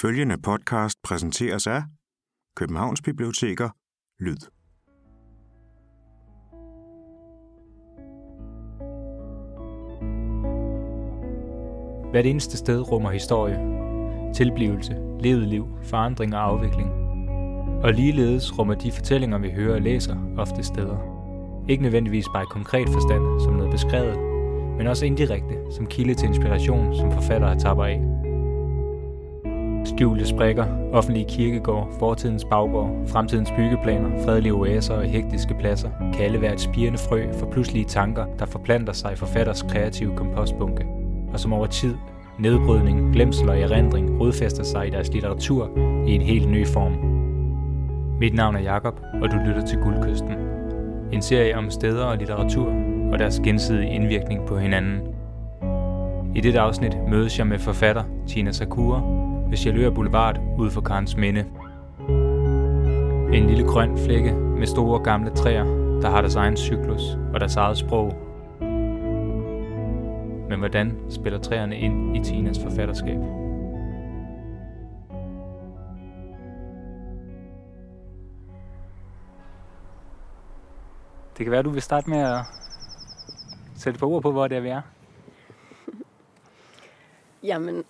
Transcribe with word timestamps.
Følgende 0.00 0.38
podcast 0.42 0.98
præsenteres 1.02 1.66
af 1.66 1.82
Københavns 2.56 3.02
Biblioteker 3.02 3.68
Lyd. 4.20 4.36
Hvert 12.10 12.26
eneste 12.26 12.56
sted 12.56 12.92
rummer 12.92 13.10
historie, 13.10 13.56
tilblivelse, 14.34 14.96
levet 15.20 15.48
liv, 15.48 15.66
forandring 15.82 16.34
og 16.34 16.42
afvikling. 16.42 16.90
Og 17.82 17.92
ligeledes 17.92 18.58
rummer 18.58 18.74
de 18.74 18.92
fortællinger, 18.92 19.38
vi 19.38 19.50
hører 19.50 19.74
og 19.74 19.82
læser, 19.82 20.34
ofte 20.36 20.62
steder. 20.62 20.98
Ikke 21.68 21.82
nødvendigvis 21.82 22.26
bare 22.34 22.42
i 22.42 22.46
konkret 22.50 22.88
forstand, 22.88 23.40
som 23.40 23.52
noget 23.52 23.72
beskrevet, 23.72 24.18
men 24.76 24.86
også 24.86 25.06
indirekte, 25.06 25.72
som 25.76 25.86
kilde 25.86 26.14
til 26.14 26.28
inspiration, 26.28 26.96
som 26.96 27.12
forfattere 27.12 27.58
tapper 27.58 27.84
af. 27.84 28.17
Skjulte 29.88 30.26
sprækker, 30.26 30.64
offentlige 30.92 31.26
kirkegård, 31.28 31.88
fortidens 31.98 32.44
baggård, 32.44 32.90
fremtidens 33.06 33.52
byggeplaner, 33.56 34.24
fredelige 34.24 34.52
oaser 34.52 34.94
og 34.94 35.02
hektiske 35.02 35.54
pladser 35.54 35.90
kan 36.14 36.24
alle 36.24 36.40
være 36.40 36.52
et 36.52 36.60
spirende 36.60 36.98
frø 36.98 37.32
for 37.32 37.46
pludselige 37.46 37.84
tanker, 37.84 38.24
der 38.38 38.46
forplanter 38.46 38.92
sig 38.92 39.12
i 39.12 39.16
forfatters 39.16 39.62
kreative 39.62 40.16
kompostbunke, 40.16 40.86
og 41.32 41.40
som 41.40 41.52
over 41.52 41.66
tid, 41.66 41.94
nedbrydning, 42.38 43.12
glemsel 43.12 43.48
og 43.48 43.60
erindring 43.60 44.20
rodfæster 44.20 44.64
sig 44.64 44.86
i 44.86 44.90
deres 44.90 45.12
litteratur 45.12 45.70
i 46.06 46.14
en 46.14 46.22
helt 46.22 46.50
ny 46.50 46.66
form. 46.66 46.92
Mit 48.20 48.34
navn 48.34 48.56
er 48.56 48.60
Jakob, 48.60 49.00
og 49.22 49.30
du 49.30 49.36
lytter 49.36 49.66
til 49.66 49.78
Guldkysten. 49.78 50.32
En 51.12 51.22
serie 51.22 51.56
om 51.56 51.70
steder 51.70 52.04
og 52.04 52.16
litteratur 52.16 52.72
og 53.12 53.18
deres 53.18 53.40
gensidige 53.44 53.90
indvirkning 53.90 54.46
på 54.46 54.58
hinanden. 54.58 55.00
I 56.34 56.40
dette 56.40 56.60
afsnit 56.60 56.98
mødes 57.08 57.38
jeg 57.38 57.46
med 57.46 57.58
forfatter 57.58 58.02
Tina 58.26 58.52
Sakura 58.52 59.17
ved 59.48 59.56
Chalør 59.56 59.90
Boulevard 59.90 60.40
ud 60.58 60.70
for 60.70 60.80
Karens 60.80 61.16
Minde. 61.16 61.46
En 63.32 63.46
lille 63.46 63.66
grøn 63.66 63.98
flække 63.98 64.32
med 64.32 64.66
store 64.66 65.04
gamle 65.04 65.30
træer, 65.30 65.64
der 66.02 66.10
har 66.10 66.20
deres 66.20 66.34
egen 66.34 66.56
cyklus 66.56 67.02
og 67.34 67.40
deres 67.40 67.56
eget 67.56 67.78
sprog. 67.78 68.12
Men 70.48 70.58
hvordan 70.58 70.96
spiller 71.10 71.38
træerne 71.38 71.78
ind 71.78 72.16
i 72.16 72.24
Tinas 72.24 72.58
forfatterskab? 72.58 73.18
Det 81.38 81.44
kan 81.44 81.50
være, 81.50 81.62
du 81.62 81.70
vil 81.70 81.82
starte 81.82 82.10
med 82.10 82.18
at 82.18 82.40
sætte 83.76 83.98
på 83.98 84.10
ord 84.10 84.22
på, 84.22 84.32
hvor 84.32 84.48
det 84.48 84.56
er, 84.56 84.60
vi 84.60 84.68
er. 84.68 84.80
Jamen, 87.48 87.84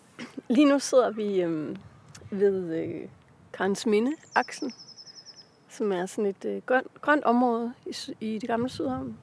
lige 0.48 0.69
nu 0.69 0.78
sidder 0.78 1.11
vi 1.11 1.41
øh, 1.41 1.77
ved 2.31 2.77
øh, 2.77 3.08
Karens 3.53 3.86
Minde-aksen, 3.86 4.72
som 5.69 5.92
er 5.92 6.06
sådan 6.06 6.27
et 6.27 6.45
øh, 6.45 6.62
grønt, 6.67 7.00
grønt 7.00 7.25
område 7.25 7.72
i, 7.86 7.95
i 8.20 8.39
det 8.39 8.48
gamle 8.48 8.69
Sydhavn, 8.69 9.19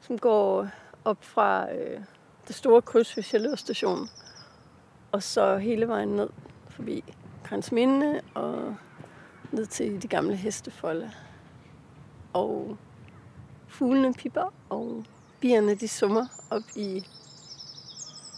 som 0.00 0.18
går 0.18 0.68
op 1.04 1.24
fra 1.24 1.72
øh, 1.74 2.00
det 2.48 2.56
store 2.56 2.82
kryds 2.82 3.16
ved 3.16 3.24
Sjælør 3.24 3.54
station, 3.54 4.08
og 5.12 5.22
så 5.22 5.56
hele 5.56 5.88
vejen 5.88 6.08
ned 6.08 6.28
forbi 6.68 7.04
Karens 7.44 7.72
Minde 7.72 8.20
og 8.34 8.76
ned 9.52 9.66
til 9.66 10.02
de 10.02 10.08
gamle 10.08 10.36
hestefolde. 10.36 11.10
Og 12.32 12.76
fuglene 13.68 14.14
pipper, 14.14 14.54
og 14.68 15.04
bierne 15.40 15.74
de 15.74 15.88
summer 15.88 16.26
op 16.50 16.62
i 16.76 17.06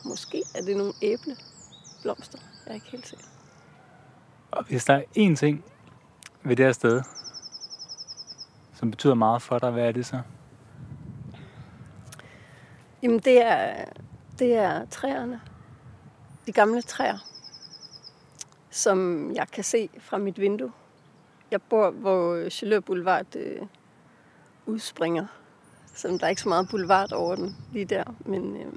Måske 0.05 0.43
er 0.55 0.63
det 0.63 0.77
nogle 0.77 0.93
æbleblomster. 2.01 2.39
Jeg 2.67 2.71
er 2.71 2.75
ikke 2.75 2.91
helt 2.91 3.07
sikker. 3.07 3.25
Og 4.51 4.65
hvis 4.65 4.85
der 4.85 4.95
er 4.95 5.03
én 5.19 5.37
ting 5.37 5.65
ved 6.43 6.57
det 6.57 6.65
her 6.65 6.73
sted, 6.73 7.03
som 8.75 8.91
betyder 8.91 9.15
meget 9.15 9.43
for 9.43 9.59
dig, 9.59 9.71
hvad 9.71 9.89
er 9.89 9.93
det 9.93 10.07
så? 10.07 10.21
Jamen 13.03 13.19
det 13.19 13.43
er, 13.43 13.85
det 14.39 14.55
er 14.55 14.87
træerne. 14.87 15.41
De 16.47 16.53
gamle 16.53 16.83
træer, 16.83 17.19
som 18.71 19.31
jeg 19.35 19.49
kan 19.49 19.65
se 19.65 19.91
fra 19.99 20.19
mit 20.19 20.41
vindue. 20.41 20.73
Jeg 21.51 21.63
bor, 21.63 21.91
hvor 21.91 22.49
Chaleur 22.49 22.81
Boulevard 22.81 23.37
øh, 23.37 23.67
udspringer. 24.67 25.27
Så 25.95 26.09
der 26.09 26.25
er 26.25 26.29
ikke 26.29 26.43
så 26.43 26.49
meget 26.49 26.69
boulevard 26.71 27.13
over 27.13 27.35
den 27.37 27.57
lige 27.73 27.85
der, 27.85 28.05
men 28.21 28.57
øh, 28.57 28.73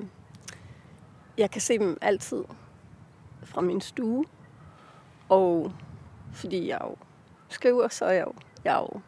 jeg 1.38 1.52
kan 1.52 1.62
se 1.62 1.80
dem 1.80 1.98
altid 2.02 2.44
fra 3.46 3.62
min 3.62 3.82
stue. 3.82 4.26
Og 5.30 5.72
fordi 6.34 6.68
jeg 6.68 6.80
jo 6.82 6.96
skriver, 7.50 7.88
så 7.88 8.06
er 8.06 8.12
jeg 8.12 8.26
jo, 8.26 8.34
jeg 8.64 8.86
jo 8.92 9.02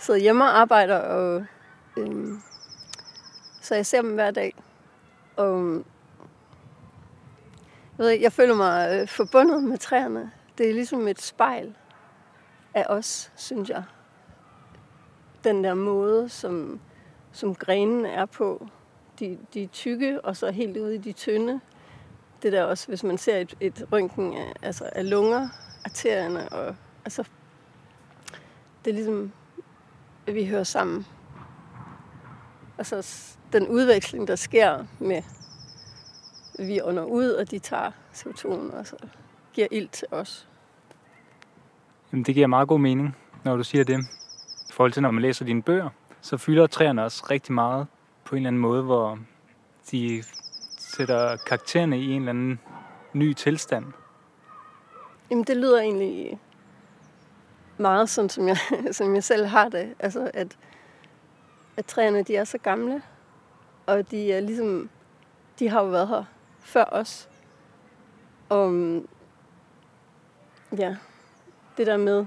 sidder 0.00 0.20
hjemme 0.20 0.44
og 0.44 0.58
arbejder, 0.60 0.98
og 0.98 1.46
øhm, 1.96 2.42
så 3.60 3.74
jeg 3.74 3.86
ser 3.86 4.02
dem 4.02 4.14
hver 4.14 4.30
dag. 4.30 4.54
Og 5.36 5.84
jeg, 7.98 8.04
ved 8.04 8.08
jeg 8.08 8.32
føler 8.32 8.54
mig 8.54 9.00
øh, 9.00 9.08
forbundet 9.08 9.62
med 9.62 9.78
træerne. 9.78 10.32
Det 10.58 10.68
er 10.68 10.74
ligesom 10.74 11.08
et 11.08 11.20
spejl 11.20 11.76
af 12.74 12.86
os, 12.88 13.32
synes 13.36 13.68
jeg. 13.68 13.82
Den 15.44 15.64
der 15.64 15.74
måde, 15.74 16.28
som, 16.28 16.80
som 17.32 17.54
grenen 17.54 18.06
er 18.06 18.26
på, 18.26 18.68
de, 19.18 19.38
de 19.54 19.66
tykke, 19.66 20.20
og 20.20 20.36
så 20.36 20.50
helt 20.50 20.76
ude 20.76 20.94
i 20.94 20.98
de 20.98 21.12
tynde. 21.12 21.60
Det 22.46 22.52
der 22.52 22.64
også, 22.64 22.88
hvis 22.88 23.04
man 23.04 23.18
ser 23.18 23.36
et, 23.36 23.54
et 23.60 23.88
røntgen 23.92 24.34
af, 24.34 24.52
altså 24.62 24.90
af 24.92 25.10
lunger, 25.10 25.48
arterierne, 25.84 26.48
og 26.48 26.76
altså, 27.04 27.24
det 28.84 28.90
er 28.90 28.94
ligesom, 28.94 29.32
at 30.26 30.34
vi 30.34 30.46
hører 30.46 30.64
sammen. 30.64 31.06
Altså 32.78 33.36
den 33.52 33.68
udveksling, 33.68 34.28
der 34.28 34.36
sker 34.36 34.84
med, 34.98 35.22
vi 36.58 36.80
ånder 36.82 37.04
ud, 37.04 37.30
og 37.30 37.50
de 37.50 37.58
tager 37.58 37.90
CO2'en 38.14 38.76
og 38.76 38.86
så 38.86 38.96
giver 39.52 39.68
ild 39.70 39.88
til 39.88 40.08
os. 40.10 40.48
Jamen, 42.12 42.24
det 42.24 42.34
giver 42.34 42.46
meget 42.46 42.68
god 42.68 42.78
mening, 42.80 43.16
når 43.44 43.56
du 43.56 43.64
siger 43.64 43.84
det. 43.84 44.00
I 44.68 44.72
forhold 44.72 44.92
til, 44.92 45.02
når 45.02 45.10
man 45.10 45.22
læser 45.22 45.44
dine 45.44 45.62
bøger, 45.62 45.88
så 46.20 46.36
fylder 46.36 46.66
træerne 46.66 47.04
også 47.04 47.26
rigtig 47.30 47.54
meget 47.54 47.86
på 48.24 48.34
en 48.34 48.36
eller 48.36 48.48
anden 48.48 48.62
måde, 48.62 48.82
hvor 48.82 49.18
de 49.90 50.22
sætter 50.96 51.36
karaktererne 51.36 52.00
i 52.00 52.10
en 52.10 52.22
eller 52.22 52.30
anden 52.30 52.60
ny 53.12 53.32
tilstand? 53.32 53.84
Jamen, 55.30 55.44
det 55.44 55.56
lyder 55.56 55.80
egentlig 55.80 56.40
meget 57.76 58.08
sådan, 58.08 58.28
som 58.28 58.48
jeg, 58.48 58.56
som 58.92 59.14
jeg 59.14 59.24
selv 59.24 59.46
har 59.46 59.68
det. 59.68 59.94
Altså, 59.98 60.30
at, 60.34 60.56
at 61.76 61.86
træerne, 61.86 62.22
de 62.22 62.36
er 62.36 62.44
så 62.44 62.58
gamle, 62.58 63.02
og 63.86 64.10
de 64.10 64.32
er 64.32 64.40
ligesom, 64.40 64.90
de 65.58 65.68
har 65.68 65.82
jo 65.82 65.88
været 65.88 66.08
her 66.08 66.24
før 66.60 66.84
os. 66.84 67.28
Og 68.48 68.72
ja, 70.78 70.96
det 71.76 71.86
der 71.86 71.96
med, 71.96 72.26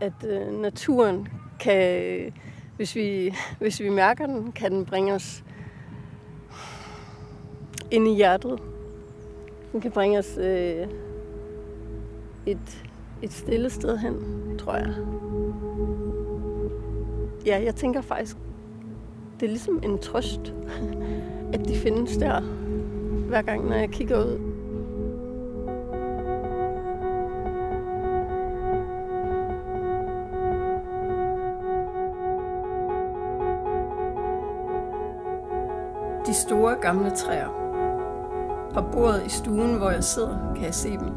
at 0.00 0.24
øh, 0.24 0.52
naturen 0.52 1.28
kan 1.60 2.32
hvis 2.76 2.94
vi, 2.94 3.34
hvis 3.60 3.80
vi 3.80 3.88
mærker 3.88 4.26
den, 4.26 4.52
kan 4.52 4.72
den 4.72 4.86
bringe 4.86 5.14
os 5.14 5.44
ind 7.90 8.08
i 8.08 8.14
hjertet. 8.14 8.58
Den 9.72 9.80
kan 9.80 9.90
bringe 9.90 10.18
os 10.18 10.38
øh, 10.38 10.86
et, 12.46 12.84
et 13.22 13.32
stille 13.32 13.70
sted 13.70 13.98
hen, 13.98 14.14
tror 14.58 14.74
jeg. 14.74 14.94
Ja, 17.46 17.62
jeg 17.64 17.74
tænker 17.74 18.00
faktisk, 18.00 18.36
det 19.40 19.46
er 19.46 19.50
ligesom 19.50 19.80
en 19.82 19.98
trøst, 19.98 20.54
at 21.54 21.68
de 21.68 21.76
findes 21.76 22.16
der, 22.16 22.40
hver 23.28 23.42
gang, 23.42 23.68
når 23.68 23.76
jeg 23.76 23.90
kigger 23.90 24.24
ud. 24.24 24.40
De 36.26 36.34
store 36.34 36.74
gamle 36.80 37.10
træer. 37.10 37.65
På 38.76 38.82
bordet 38.92 39.26
i 39.26 39.28
stuen, 39.28 39.74
hvor 39.74 39.90
jeg 39.90 40.04
sidder, 40.04 40.52
kan 40.54 40.64
jeg 40.64 40.74
se 40.74 40.90
dem. 40.90 41.12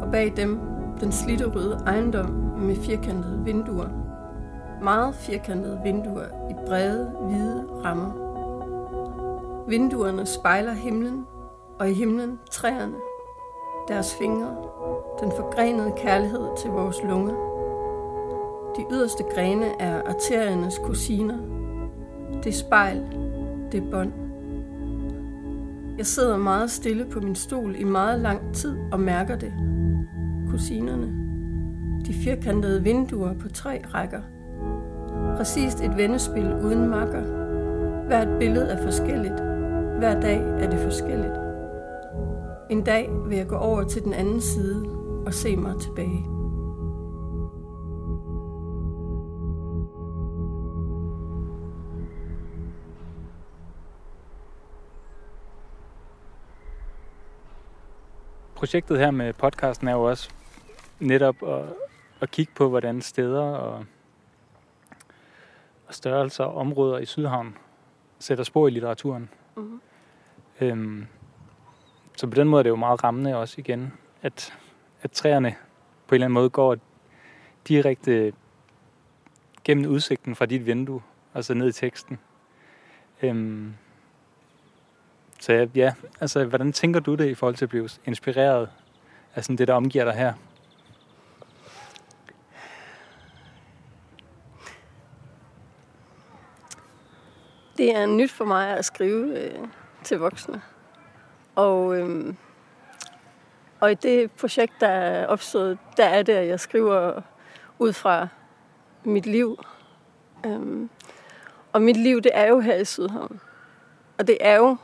Og 0.00 0.10
bag 0.12 0.32
dem 0.36 0.60
den 1.00 1.12
slitte 1.12 1.44
røde 1.44 1.82
ejendom 1.86 2.30
med 2.58 2.76
firkantede 2.76 3.40
vinduer. 3.44 3.88
Meget 4.82 5.14
firkantede 5.14 5.80
vinduer 5.84 6.50
i 6.50 6.54
brede, 6.66 7.12
hvide 7.28 7.64
rammer. 7.84 8.10
Vinduerne 9.68 10.26
spejler 10.26 10.72
himlen, 10.72 11.26
og 11.78 11.90
i 11.90 11.92
himlen 11.92 12.38
træerne. 12.50 12.96
Deres 13.88 14.14
fingre, 14.14 14.56
den 15.20 15.32
forgrenede 15.36 15.92
kærlighed 15.96 16.46
til 16.58 16.70
vores 16.70 17.02
lunger. 17.02 17.34
De 18.76 18.84
yderste 18.92 19.24
grene 19.34 19.80
er 19.80 20.02
arteriernes 20.06 20.78
kusiner. 20.84 21.38
Det 22.44 22.54
spejl, 22.54 23.02
det 23.72 23.90
bånd. 23.90 24.27
Jeg 25.98 26.06
sidder 26.06 26.36
meget 26.36 26.70
stille 26.70 27.06
på 27.10 27.20
min 27.20 27.34
stol 27.34 27.74
i 27.78 27.84
meget 27.84 28.20
lang 28.20 28.54
tid 28.54 28.76
og 28.92 29.00
mærker 29.00 29.36
det. 29.36 29.52
Kusinerne. 30.50 31.06
De 32.06 32.14
firkantede 32.14 32.82
vinduer 32.82 33.34
på 33.34 33.48
tre 33.48 33.82
rækker. 33.94 34.20
Præcist 35.36 35.80
et 35.80 35.96
vendespil 35.96 36.54
uden 36.64 36.88
makker. 36.88 37.22
Hvert 38.06 38.38
billede 38.38 38.66
er 38.66 38.82
forskelligt. 38.82 39.40
Hver 39.98 40.20
dag 40.20 40.38
er 40.38 40.70
det 40.70 40.78
forskelligt. 40.78 41.34
En 42.70 42.84
dag 42.84 43.10
vil 43.28 43.36
jeg 43.36 43.46
gå 43.46 43.56
over 43.56 43.84
til 43.84 44.04
den 44.04 44.12
anden 44.12 44.40
side 44.40 44.84
og 45.26 45.34
se 45.34 45.56
mig 45.56 45.74
tilbage. 45.80 46.37
Projektet 58.58 58.98
her 58.98 59.10
med 59.10 59.32
podcasten 59.32 59.88
er 59.88 59.92
jo 59.92 60.02
også 60.02 60.30
netop 61.00 61.42
at, 61.42 61.64
at 62.20 62.30
kigge 62.30 62.52
på, 62.56 62.68
hvordan 62.68 63.02
steder 63.02 63.42
og, 63.42 63.84
og 65.86 65.94
størrelser 65.94 66.44
og 66.44 66.54
områder 66.54 66.98
i 66.98 67.06
Sydhavn 67.06 67.56
sætter 68.18 68.44
spor 68.44 68.68
i 68.68 68.70
litteraturen. 68.70 69.30
Mm-hmm. 69.56 69.80
Øhm, 70.60 71.06
så 72.16 72.26
på 72.26 72.34
den 72.34 72.48
måde 72.48 72.60
er 72.60 72.62
det 72.62 72.70
jo 72.70 72.76
meget 72.76 73.04
rammende 73.04 73.36
også 73.36 73.54
igen, 73.58 73.92
at, 74.22 74.54
at 75.02 75.10
træerne 75.10 75.54
på 76.06 76.14
en 76.14 76.16
eller 76.16 76.26
anden 76.26 76.34
måde 76.34 76.50
går 76.50 76.76
direkte 77.68 78.32
gennem 79.64 79.90
udsigten 79.90 80.36
fra 80.36 80.46
dit 80.46 80.66
vindue, 80.66 81.02
altså 81.34 81.54
ned 81.54 81.68
i 81.68 81.72
teksten. 81.72 82.18
Øhm, 83.22 83.74
så 85.38 85.68
ja, 85.74 85.94
altså 86.20 86.44
hvordan 86.44 86.72
tænker 86.72 87.00
du 87.00 87.14
det 87.14 87.26
i 87.26 87.34
forhold 87.34 87.54
til 87.54 87.64
at 87.64 87.68
blive 87.68 87.88
inspireret 88.04 88.68
af 89.34 89.44
sådan 89.44 89.58
det, 89.58 89.68
der 89.68 89.74
omgiver 89.74 90.04
dig 90.04 90.14
her? 90.14 90.32
Det 97.76 97.96
er 97.96 98.06
nyt 98.06 98.30
for 98.30 98.44
mig 98.44 98.68
at 98.76 98.84
skrive 98.84 99.44
øh, 99.44 99.58
til 100.04 100.18
voksne. 100.18 100.62
Og, 101.54 101.98
øh, 101.98 102.34
og 103.80 103.92
i 103.92 103.94
det 103.94 104.30
projekt, 104.30 104.72
der 104.80 104.88
er 104.88 105.26
opstået, 105.26 105.78
der 105.96 106.04
er 106.04 106.22
det, 106.22 106.32
at 106.32 106.46
jeg 106.46 106.60
skriver 106.60 107.22
ud 107.78 107.92
fra 107.92 108.28
mit 109.04 109.26
liv. 109.26 109.64
Øh, 110.46 110.88
og 111.72 111.82
mit 111.82 111.96
liv, 111.96 112.22
det 112.22 112.30
er 112.34 112.46
jo 112.46 112.60
her 112.60 112.74
i 112.74 112.84
Sydhavn. 112.84 113.40
Og 114.18 114.26
det 114.26 114.38
er 114.40 114.56
jo 114.56 114.76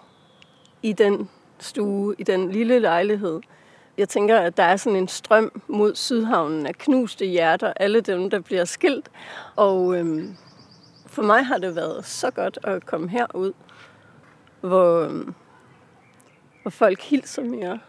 i 0.85 0.93
den 0.93 1.29
stue, 1.59 2.15
i 2.19 2.23
den 2.23 2.51
lille 2.51 2.79
lejlighed. 2.79 3.41
Jeg 3.99 4.09
tænker, 4.09 4.39
at 4.39 4.57
der 4.57 4.63
er 4.63 4.77
sådan 4.77 4.97
en 4.97 5.09
strøm 5.09 5.63
mod 5.69 5.95
Sydhavnen 5.95 6.67
af 6.67 6.75
knuste 6.75 7.27
hjerter, 7.27 7.73
alle 7.77 8.01
dem, 8.01 8.31
der 8.31 8.41
bliver 8.41 8.65
skilt. 8.65 9.11
Og 9.57 9.97
øhm, 9.97 10.37
for 11.07 11.23
mig 11.23 11.47
har 11.47 11.59
det 11.59 11.77
været 11.77 12.05
så 12.05 12.31
godt 12.31 12.59
at 12.63 12.87
komme 12.87 13.09
herud, 13.09 13.53
hvor, 14.61 15.01
øhm, 15.01 15.35
hvor 16.63 16.71
folk 16.71 17.01
hilser 17.01 17.43
mere. 17.43 17.81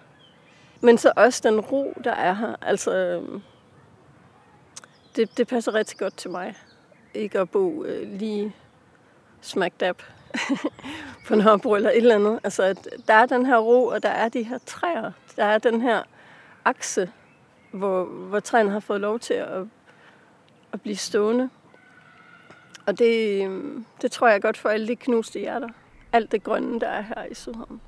Men 0.82 0.98
så 0.98 1.14
også 1.16 1.42
den 1.44 1.60
ro, 1.60 1.94
der 2.04 2.14
er 2.14 2.34
her. 2.34 2.56
Altså, 2.62 2.96
øhm, 2.96 3.42
det, 5.16 5.38
det 5.38 5.48
passer 5.48 5.74
rigtig 5.74 5.98
godt 5.98 6.18
til 6.18 6.30
mig. 6.30 6.56
Ikke 7.14 7.40
at 7.40 7.50
bo 7.50 7.84
øh, 7.84 8.20
lige 8.20 8.56
smack 9.42 9.80
dab 9.80 10.02
på 11.28 11.36
Nørrebro 11.36 11.76
eller 11.76 11.90
et 11.90 11.98
eller 11.98 12.16
andet. 12.16 12.40
Altså, 12.44 12.64
at 12.64 12.90
der 13.08 13.14
er 13.14 13.26
den 13.26 13.46
her 13.46 13.58
ro, 13.58 13.86
og 13.86 14.04
der 14.04 14.10
er 14.10 14.30
de 14.30 14.44
her 14.44 14.58
træer. 14.66 15.12
Der 15.36 15.46
er 15.46 15.58
den 15.58 15.82
her 15.82 16.04
akse, 16.66 17.12
hvor, 17.72 18.06
hvor 18.06 18.40
træerne 18.40 18.72
har 18.72 18.80
fået 18.80 19.02
lov 19.02 19.20
til 19.20 19.34
at, 19.34 19.64
at 20.74 20.82
blive 20.82 20.96
stående. 20.96 21.50
Og 22.86 23.00
det, 23.00 23.50
det 24.02 24.12
tror 24.12 24.28
jeg 24.28 24.36
er 24.36 24.40
godt 24.40 24.58
for 24.58 24.70
alle 24.70 24.88
de 24.88 24.96
knuste 24.96 25.40
hjerter. 25.40 25.70
Alt 26.14 26.32
det 26.32 26.44
grønne, 26.44 26.80
der 26.80 26.88
er 26.88 27.02
her 27.02 27.26
i 27.32 27.34
Sydhavn. 27.34 27.82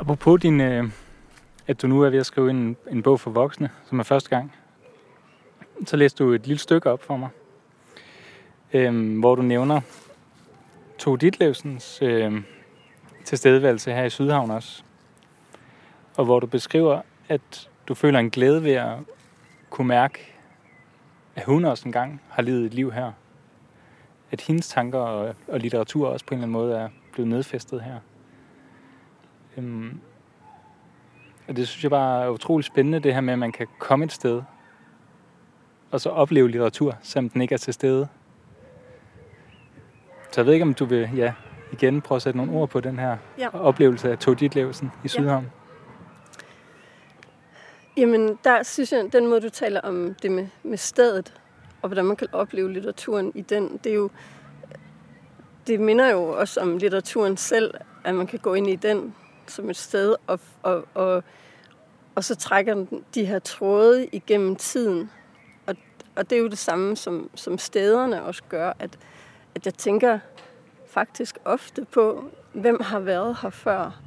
Apropos 0.00 0.40
din, 0.40 0.60
øh, 0.60 0.90
at 1.66 1.82
du 1.82 1.86
nu 1.86 2.02
er 2.02 2.10
ved 2.10 2.18
at 2.18 2.26
skrive 2.26 2.50
en, 2.50 2.76
en 2.90 3.02
bog 3.02 3.20
for 3.20 3.30
voksne, 3.30 3.70
som 3.84 3.98
er 3.98 4.02
første 4.02 4.30
gang, 4.30 4.52
så 5.86 5.96
læste 5.96 6.24
du 6.24 6.32
et 6.32 6.46
lille 6.46 6.60
stykke 6.60 6.90
op 6.90 7.02
for 7.02 7.16
mig, 7.16 7.28
øh, 8.72 9.18
hvor 9.18 9.34
du 9.34 9.42
nævner 9.42 9.80
Tove 10.98 11.16
Ditlevsens 11.16 12.02
øh, 12.02 12.42
tilstedeværelse 13.24 13.92
her 13.92 14.04
i 14.04 14.10
Sydhavn 14.10 14.50
også. 14.50 14.82
Og 16.16 16.24
hvor 16.24 16.40
du 16.40 16.46
beskriver, 16.46 17.00
at 17.28 17.70
du 17.88 17.94
føler 17.94 18.18
en 18.18 18.30
glæde 18.30 18.64
ved 18.64 18.72
at 18.72 18.96
kunne 19.70 19.88
mærke, 19.88 20.32
at 21.36 21.44
hun 21.44 21.64
også 21.64 21.88
engang 21.88 22.22
har 22.28 22.42
levet 22.42 22.66
et 22.66 22.74
liv 22.74 22.92
her. 22.92 23.12
At 24.30 24.40
hendes 24.40 24.68
tanker 24.68 24.98
og, 24.98 25.34
og 25.48 25.60
litteratur 25.60 26.08
også 26.08 26.26
på 26.26 26.34
en 26.34 26.38
eller 26.38 26.42
anden 26.42 26.52
måde 26.52 26.76
er 26.76 26.88
blevet 27.12 27.28
nedfæstet 27.28 27.82
her. 27.82 27.98
Øhm, 29.56 30.00
og 31.48 31.56
det 31.56 31.68
synes 31.68 31.82
jeg 31.82 31.90
bare 31.90 32.24
er 32.24 32.28
utroligt 32.28 32.66
spændende, 32.66 32.98
det 32.98 33.14
her 33.14 33.20
med, 33.20 33.32
at 33.32 33.38
man 33.38 33.52
kan 33.52 33.66
komme 33.78 34.04
et 34.04 34.12
sted, 34.12 34.42
og 35.96 36.00
så 36.00 36.08
opleve 36.08 36.48
litteratur, 36.48 36.98
selvom 37.02 37.30
den 37.30 37.42
ikke 37.42 37.52
er 37.52 37.58
til 37.58 37.74
stede. 37.74 38.08
Så 40.30 40.40
jeg 40.40 40.46
ved 40.46 40.52
ikke, 40.52 40.62
om 40.62 40.74
du 40.74 40.84
vil 40.84 41.10
ja, 41.16 41.32
igen 41.72 42.00
prøve 42.00 42.16
at 42.16 42.22
sætte 42.22 42.36
nogle 42.36 42.52
ord 42.52 42.68
på 42.68 42.80
den 42.80 42.98
her 42.98 43.16
ja. 43.38 43.48
oplevelse 43.60 44.10
af 44.10 44.18
Tove 44.18 44.34
Ditlevsen 44.34 44.92
i 45.04 45.08
Sydhavn. 45.08 45.44
Ja. 45.44 45.50
Jamen, 47.96 48.38
der 48.44 48.62
synes 48.62 48.92
jeg, 48.92 49.12
den 49.12 49.26
måde, 49.26 49.40
du 49.40 49.48
taler 49.48 49.80
om 49.80 50.14
det 50.22 50.30
med, 50.30 50.46
med 50.62 50.78
stedet, 50.78 51.34
og 51.82 51.88
hvordan 51.88 52.04
man 52.04 52.16
kan 52.16 52.28
opleve 52.32 52.72
litteraturen 52.72 53.32
i 53.34 53.40
den, 53.40 53.80
det 53.84 53.92
er 53.92 53.96
jo, 53.96 54.10
det 55.66 55.80
minder 55.80 56.10
jo 56.10 56.28
også 56.28 56.60
om 56.60 56.76
litteraturen 56.76 57.36
selv, 57.36 57.74
at 58.04 58.14
man 58.14 58.26
kan 58.26 58.38
gå 58.38 58.54
ind 58.54 58.66
i 58.66 58.76
den 58.76 59.14
som 59.46 59.70
et 59.70 59.76
sted, 59.76 60.14
og, 60.26 60.40
og, 60.62 60.84
og, 60.94 61.24
og 62.14 62.24
så 62.24 62.34
trækker 62.34 62.74
den 62.74 63.04
de 63.14 63.24
her 63.24 63.38
tråde 63.38 64.06
igennem 64.06 64.56
tiden. 64.56 65.10
Og, 66.16 66.30
det 66.30 66.38
er 66.38 66.42
jo 66.42 66.48
det 66.48 66.58
samme, 66.58 66.96
som, 66.96 67.30
som 67.34 67.58
stederne 67.58 68.22
også 68.22 68.42
gør, 68.48 68.72
at, 68.78 68.98
at 69.54 69.66
jeg 69.66 69.74
tænker 69.74 70.18
faktisk 70.86 71.38
ofte 71.44 71.84
på, 71.84 72.24
hvem 72.52 72.80
har 72.80 73.00
været 73.00 73.36
her 73.42 73.50
før. 73.50 74.00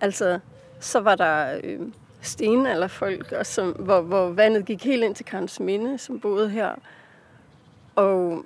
Altså, 0.00 0.38
så 0.80 1.00
var 1.00 1.14
der 1.14 1.60
øh, 1.64 1.80
stenalderfolk, 2.20 3.32
og 3.32 3.46
som, 3.46 3.70
hvor, 3.70 4.00
hvor 4.00 4.30
vandet 4.30 4.66
gik 4.66 4.84
helt 4.84 5.04
ind 5.04 5.14
til 5.14 5.24
Karens 5.24 5.60
Minde, 5.60 5.98
som 5.98 6.20
boede 6.20 6.50
her. 6.50 6.74
Og, 7.94 8.44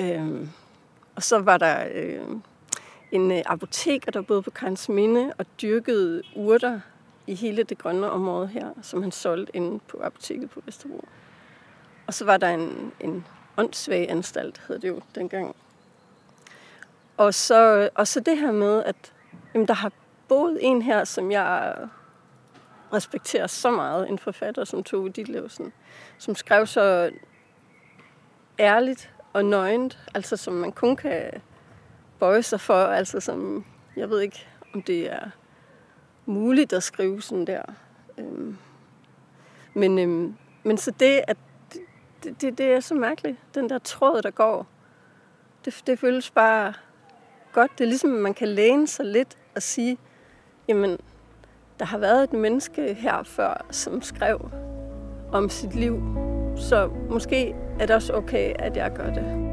øh, 0.00 0.46
og 1.16 1.22
så 1.22 1.38
var 1.38 1.58
der 1.58 1.88
øh, 1.94 2.26
en 3.12 3.32
øh, 3.32 3.42
apoteker, 3.46 4.12
der 4.12 4.22
boede 4.22 4.42
på 4.42 4.50
Karens 4.50 4.88
Minde 4.88 5.32
og 5.38 5.46
dyrkede 5.62 6.22
urter 6.36 6.80
i 7.26 7.34
hele 7.34 7.62
det 7.62 7.78
grønne 7.78 8.10
område 8.10 8.46
her, 8.46 8.68
som 8.82 9.02
han 9.02 9.12
solgte 9.12 9.56
inde 9.56 9.80
på 9.88 10.00
apoteket 10.02 10.50
på 10.50 10.62
Vesterbro. 10.66 11.04
Og 12.10 12.14
så 12.14 12.24
var 12.24 12.36
der 12.36 12.48
en, 12.48 12.92
en 13.00 13.26
åndssvag 13.56 14.10
anstalt, 14.10 14.62
hed 14.68 14.78
det 14.78 14.88
jo 14.88 15.00
dengang. 15.14 15.56
Og 17.16 17.34
så, 17.34 17.88
og 17.94 18.06
så 18.06 18.20
det 18.20 18.38
her 18.38 18.52
med, 18.52 18.84
at 18.84 19.12
jamen, 19.54 19.68
der 19.68 19.74
har 19.74 19.92
boet 20.28 20.58
en 20.60 20.82
her, 20.82 21.04
som 21.04 21.30
jeg 21.30 21.76
respekterer 22.92 23.46
så 23.46 23.70
meget, 23.70 24.08
en 24.08 24.18
forfatter 24.18 24.64
som 24.64 24.84
Tove 24.84 25.08
Ditlevsen, 25.08 25.72
som 26.18 26.34
skrev 26.34 26.66
så 26.66 27.10
ærligt 28.58 29.12
og 29.32 29.44
nøgent, 29.44 29.98
altså 30.14 30.36
som 30.36 30.52
man 30.52 30.72
kun 30.72 30.96
kan 30.96 31.42
bøje 32.18 32.42
sig 32.42 32.60
for, 32.60 32.84
altså 32.84 33.20
som, 33.20 33.64
jeg 33.96 34.10
ved 34.10 34.20
ikke, 34.20 34.46
om 34.74 34.82
det 34.82 35.12
er 35.12 35.30
muligt 36.26 36.72
at 36.72 36.82
skrive 36.82 37.22
sådan 37.22 37.46
der. 37.46 37.62
Øhm, 38.18 38.58
men, 39.74 39.98
øhm, 39.98 40.36
men 40.62 40.78
så 40.78 40.90
det, 40.90 41.20
at 41.28 41.36
det, 42.24 42.42
det, 42.42 42.58
det 42.58 42.66
er 42.66 42.80
så 42.80 42.94
mærkeligt, 42.94 43.36
den 43.54 43.68
der 43.68 43.78
tråd, 43.78 44.22
der 44.22 44.30
går, 44.30 44.66
det, 45.64 45.82
det 45.86 45.98
føles 45.98 46.30
bare 46.30 46.72
godt. 47.52 47.70
Det 47.78 47.84
er 47.84 47.88
ligesom, 47.88 48.14
at 48.14 48.20
man 48.20 48.34
kan 48.34 48.48
læne 48.48 48.86
sig 48.86 49.06
lidt 49.06 49.38
og 49.54 49.62
sige, 49.62 49.98
jamen, 50.68 50.98
der 51.78 51.84
har 51.84 51.98
været 51.98 52.24
et 52.24 52.32
menneske 52.32 52.94
her 52.94 53.22
før, 53.22 53.66
som 53.70 54.02
skrev 54.02 54.50
om 55.32 55.48
sit 55.48 55.74
liv. 55.74 56.02
Så 56.56 56.90
måske 57.10 57.54
er 57.80 57.86
det 57.86 57.96
også 57.96 58.12
okay, 58.12 58.54
at 58.58 58.76
jeg 58.76 58.92
gør 58.92 59.12
det. 59.12 59.49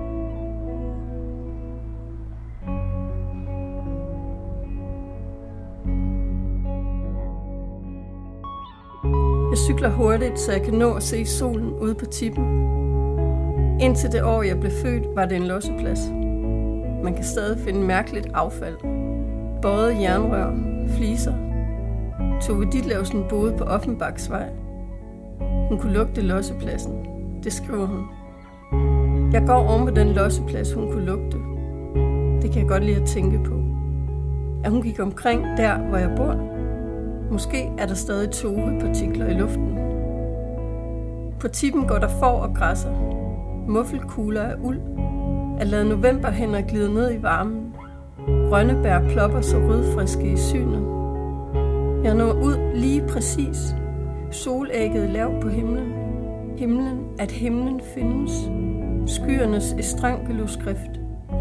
Jeg 9.57 9.63
cykler 9.63 9.89
hurtigt, 9.89 10.39
så 10.39 10.51
jeg 10.51 10.61
kan 10.61 10.73
nå 10.73 10.93
at 10.93 11.03
se 11.03 11.25
solen 11.25 11.73
ude 11.81 11.95
på 11.95 12.05
tippen. 12.05 12.45
Indtil 13.81 14.11
det 14.11 14.23
år, 14.23 14.43
jeg 14.43 14.59
blev 14.59 14.71
født, 14.71 15.03
var 15.15 15.25
det 15.25 15.35
en 15.35 15.47
losseplads. 15.47 15.99
Man 17.03 17.13
kan 17.15 17.23
stadig 17.23 17.59
finde 17.59 17.79
mærkeligt 17.79 18.27
affald. 18.33 18.75
Både 19.61 20.01
jernrør, 20.01 20.53
fliser. 20.97 21.33
Tove 22.41 22.65
Ditlevsen 22.71 23.23
boede 23.29 23.53
på 23.57 23.63
Offenbaksvej. 23.63 24.49
Hun 25.69 25.79
kunne 25.79 25.93
lugte 25.93 26.21
lossepladsen. 26.21 26.93
Det 27.43 27.53
skriver 27.53 27.85
hun. 27.85 28.03
Jeg 29.33 29.43
går 29.47 29.69
oven 29.69 29.87
på 29.87 29.93
den 29.93 30.07
losseplads, 30.07 30.73
hun 30.73 30.91
kunne 30.91 31.05
lugte. 31.05 31.37
Det 32.41 32.51
kan 32.51 32.61
jeg 32.61 32.69
godt 32.69 32.83
lide 32.83 33.01
at 33.01 33.07
tænke 33.07 33.43
på. 33.43 33.55
At 34.63 34.71
hun 34.71 34.81
gik 34.81 34.99
omkring 34.99 35.43
der, 35.57 35.77
hvor 35.77 35.97
jeg 35.97 36.13
bor. 36.17 36.56
Måske 37.31 37.72
er 37.77 37.86
der 37.86 37.93
stadig 37.93 38.31
togepartikler 38.31 39.27
i 39.27 39.34
luften. 39.34 39.77
På 41.39 41.48
tippen 41.48 41.88
går 41.88 41.98
der 41.98 42.07
får 42.07 42.39
og 42.39 42.55
græsser. 42.55 42.91
Muffelkugler 43.67 44.41
af 44.41 44.55
uld. 44.63 44.79
At 45.60 45.67
lade 45.67 45.89
novemberhænder 45.89 46.62
glide 46.62 46.93
ned 46.93 47.13
i 47.13 47.24
varmen. 47.24 47.74
Rønnebær 48.27 49.00
plopper 49.10 49.41
så 49.41 49.57
rødfriske 49.57 50.31
i 50.31 50.38
synet. 50.38 50.88
Jeg 52.03 52.13
når 52.13 52.34
ud 52.34 52.75
lige 52.75 53.07
præcis. 53.07 53.75
Solægget 54.31 55.10
lav 55.10 55.41
på 55.41 55.50
himlen. 55.50 55.93
Himlen, 56.57 57.00
at 57.19 57.31
himlen 57.31 57.81
findes. 57.96 58.31
Skyernes 59.05 59.74
estrangeloskrift. 59.79 60.91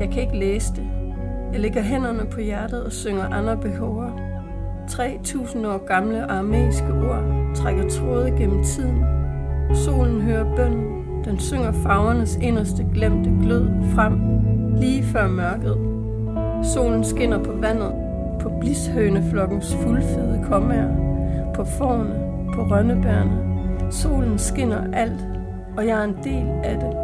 Jeg 0.01 0.11
kan 0.11 0.23
ikke 0.23 0.39
læse 0.39 0.73
det. 0.77 0.87
Jeg 1.53 1.61
lægger 1.61 1.83
hænderne 1.83 2.27
på 2.31 2.41
hjertet 2.41 2.85
og 2.85 2.93
synger 2.93 3.25
andre 3.25 3.57
behøver. 3.57 4.26
3000 4.89 5.67
år 5.67 5.87
gamle 5.87 6.31
aramæiske 6.31 6.93
ord 6.93 7.53
trækker 7.55 7.89
tråde 7.89 8.31
gennem 8.31 8.65
tiden. 8.65 9.05
Solen 9.75 10.21
hører 10.21 10.57
bønden. 10.57 11.05
Den 11.25 11.39
synger 11.39 11.73
farvernes 11.73 12.39
inderste 12.43 12.87
glemte 12.95 13.31
glød 13.43 13.69
frem, 13.95 14.21
lige 14.77 15.03
før 15.03 15.29
mørket. 15.29 15.77
Solen 16.75 17.05
skinner 17.05 17.45
på 17.45 17.53
vandet, 17.53 17.93
på 18.41 18.53
blishøneflokkens 18.61 19.75
fuldfede 19.75 20.45
kommer, 20.51 20.89
på 21.55 21.65
forne, 21.65 22.15
på 22.55 22.63
rønnebærne. 22.63 23.41
Solen 23.91 24.39
skinner 24.39 24.93
alt, 24.93 25.27
og 25.77 25.87
jeg 25.87 26.01
er 26.01 26.05
en 26.05 26.17
del 26.25 26.47
af 26.65 26.79
det. 26.81 26.97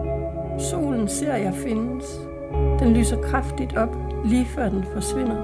Solen 0.63 1.09
ser 1.09 1.37
jeg 1.37 1.55
findes. 1.55 2.05
Den 2.79 2.95
lyser 2.95 3.17
kraftigt 3.23 3.77
op, 3.77 3.97
lige 4.25 4.45
før 4.45 4.69
den 4.69 4.85
forsvinder, 4.95 5.37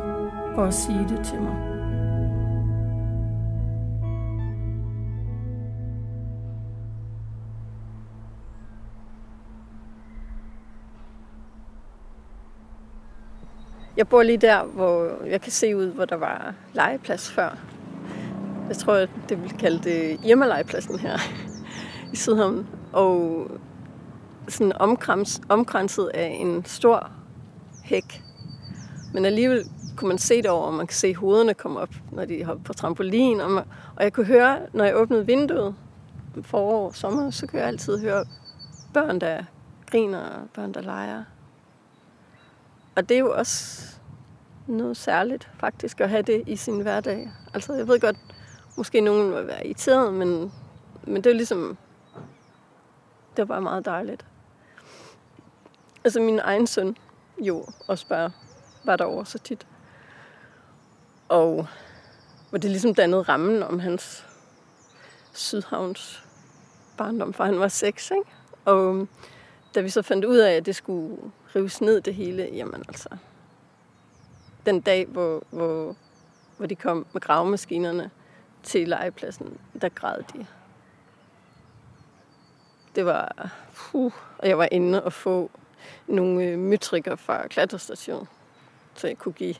for 0.54 0.62
at 0.62 0.74
sige 0.74 1.06
det 1.08 1.20
til 1.24 1.40
mig. 1.40 1.77
Jeg 13.98 14.08
bor 14.08 14.22
lige 14.22 14.38
der, 14.38 14.64
hvor 14.64 15.24
jeg 15.26 15.40
kan 15.40 15.52
se 15.52 15.76
ud, 15.76 15.86
hvor 15.86 16.04
der 16.04 16.16
var 16.16 16.54
legeplads 16.72 17.30
før. 17.30 17.58
Jeg 18.68 18.76
tror, 18.76 18.94
det 19.28 19.42
vil 19.42 19.50
kalde 19.58 19.78
det 19.78 20.20
hjemmelegepladsen 20.20 20.98
her 20.98 21.18
i 22.12 22.16
Sydhavn. 22.16 22.66
Og 22.92 23.46
sådan 24.48 24.72
omkrams, 24.72 25.40
omkranset 25.48 26.10
af 26.14 26.36
en 26.40 26.64
stor 26.64 27.10
hæk. 27.82 28.22
Men 29.14 29.24
alligevel 29.24 29.64
kunne 29.96 30.08
man 30.08 30.18
se 30.18 30.36
det 30.36 30.50
over, 30.50 30.66
og 30.66 30.74
man 30.74 30.86
kan 30.86 30.96
se 30.96 31.14
hovederne 31.14 31.54
komme 31.54 31.80
op, 31.80 31.94
når 32.12 32.24
de 32.24 32.44
hopper 32.44 32.64
på 32.64 32.72
trampolin. 32.72 33.40
Og, 33.40 33.50
man, 33.50 33.64
og 33.96 34.04
jeg 34.04 34.12
kunne 34.12 34.26
høre, 34.26 34.58
når 34.72 34.84
jeg 34.84 34.96
åbnede 34.96 35.26
vinduet 35.26 35.74
forår 36.42 36.86
og 36.86 36.94
sommer, 36.94 37.30
så 37.30 37.46
kunne 37.46 37.60
jeg 37.60 37.68
altid 37.68 37.98
høre 37.98 38.24
børn, 38.94 39.20
der 39.20 39.42
griner 39.90 40.20
og 40.20 40.48
børn, 40.54 40.74
der 40.74 40.80
leger. 40.80 41.24
Og 42.98 43.08
det 43.08 43.14
er 43.14 43.18
jo 43.18 43.32
også 43.34 43.82
noget 44.66 44.96
særligt, 44.96 45.48
faktisk, 45.60 46.00
at 46.00 46.10
have 46.10 46.22
det 46.22 46.42
i 46.46 46.56
sin 46.56 46.80
hverdag. 46.80 47.30
Altså, 47.54 47.74
jeg 47.74 47.88
ved 47.88 48.00
godt, 48.00 48.16
måske 48.76 49.00
nogen 49.00 49.34
vil 49.34 49.46
være 49.46 49.66
irriteret, 49.66 50.14
men, 50.14 50.52
men 51.04 51.24
det 51.24 51.30
er 51.30 51.34
ligesom, 51.34 51.78
det 53.36 53.38
var 53.38 53.44
bare 53.44 53.60
meget 53.60 53.84
dejligt. 53.84 54.26
Altså, 56.04 56.20
min 56.20 56.38
egen 56.38 56.66
søn, 56.66 56.96
jo, 57.38 57.66
også 57.86 58.06
bare 58.08 58.30
var 58.84 58.96
derovre 58.96 59.26
så 59.26 59.38
tit. 59.38 59.66
Og 61.28 61.66
hvor 62.48 62.58
det 62.58 62.70
ligesom 62.70 62.94
dannede 62.94 63.22
rammen 63.22 63.62
om 63.62 63.78
hans 63.78 64.26
Sydhavns 65.32 66.24
barndom, 66.96 67.32
for 67.32 67.44
han 67.44 67.60
var 67.60 67.68
seks, 67.68 68.10
ikke? 68.10 68.30
Og 68.64 69.08
da 69.74 69.80
vi 69.80 69.88
så 69.88 70.02
fandt 70.02 70.24
ud 70.24 70.36
af, 70.36 70.52
at 70.52 70.66
det 70.66 70.76
skulle 70.76 71.16
rives 71.56 71.80
ned 71.80 72.00
det 72.00 72.14
hele, 72.14 72.48
jamen 72.52 72.84
altså, 72.88 73.08
den 74.66 74.80
dag, 74.80 75.06
hvor, 75.06 75.42
hvor, 75.50 75.96
hvor 76.56 76.66
de 76.66 76.74
kom 76.74 77.06
med 77.12 77.20
gravemaskinerne 77.20 78.10
til 78.62 78.88
legepladsen, 78.88 79.58
der 79.80 79.88
græd 79.88 80.22
de. 80.32 80.46
Det 82.94 83.06
var, 83.06 83.52
puh, 83.74 84.12
og 84.38 84.48
jeg 84.48 84.58
var 84.58 84.68
inde 84.72 85.04
og 85.04 85.12
få 85.12 85.50
nogle 86.06 86.44
øh, 86.44 86.58
mytrikker 86.58 87.16
fra 87.16 87.48
klatrestationen, 87.48 88.28
så 88.94 89.06
jeg 89.06 89.18
kunne 89.18 89.32
give 89.32 89.54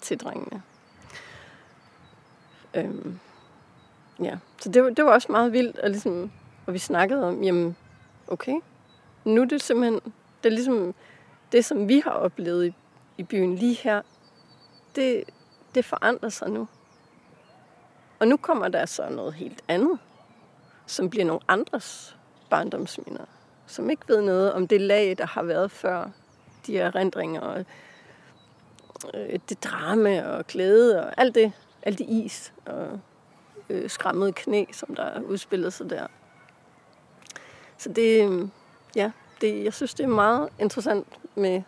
til 0.00 0.20
drengene. 0.20 0.62
Øhm, 2.74 3.18
ja, 4.22 4.38
så 4.58 4.68
det, 4.68 4.96
det 4.96 5.04
var 5.04 5.10
også 5.10 5.32
meget 5.32 5.52
vildt, 5.52 5.78
og, 5.78 5.90
ligesom, 5.90 6.30
og 6.66 6.72
vi 6.72 6.78
snakkede 6.78 7.28
om, 7.28 7.42
jamen, 7.42 7.76
okay, 8.28 8.60
nu 9.24 9.40
er 9.40 9.44
det 9.44 9.62
simpelthen, 9.62 10.12
det 10.42 10.46
er 10.46 10.54
ligesom 10.54 10.94
det, 11.52 11.64
som 11.64 11.88
vi 11.88 12.00
har 12.04 12.10
oplevet 12.10 12.66
i, 12.66 12.74
i 13.18 13.22
byen 13.22 13.56
lige 13.56 13.74
her, 13.74 14.02
det, 14.96 15.24
det 15.74 15.84
forandrer 15.84 16.28
sig 16.28 16.50
nu. 16.50 16.68
Og 18.20 18.28
nu 18.28 18.36
kommer 18.36 18.68
der 18.68 18.86
så 18.86 19.08
noget 19.08 19.34
helt 19.34 19.62
andet, 19.68 19.98
som 20.86 21.10
bliver 21.10 21.24
nogle 21.24 21.40
andres 21.48 22.16
barndomsminder, 22.50 23.24
som 23.66 23.90
ikke 23.90 24.02
ved 24.08 24.22
noget 24.22 24.52
om 24.52 24.68
det 24.68 24.80
lag, 24.80 25.18
der 25.18 25.26
har 25.26 25.42
været 25.42 25.70
før, 25.70 26.10
de 26.66 26.78
erindringer 26.78 27.40
og 27.40 27.64
øh, 29.14 29.38
det 29.48 29.64
drama 29.64 30.22
og 30.22 30.46
glæde 30.46 31.04
og 31.04 31.14
alt 31.16 31.34
det, 31.34 31.52
alt 31.82 31.98
det 31.98 32.06
is 32.08 32.52
og 32.66 33.00
øh, 33.68 33.90
skræmmede 33.90 34.32
knæ, 34.32 34.64
som 34.72 34.94
der 34.94 35.20
udspillede 35.20 35.70
sig 35.70 35.90
der. 35.90 36.06
Så 37.78 37.88
det, 37.88 38.30
øh, 38.30 38.48
ja, 38.96 39.10
det, 39.42 39.64
jeg 39.64 39.74
synes, 39.74 39.94
det 39.94 40.04
er 40.04 40.08
meget 40.08 40.48
interessant 40.58 41.06
med, 41.34 41.62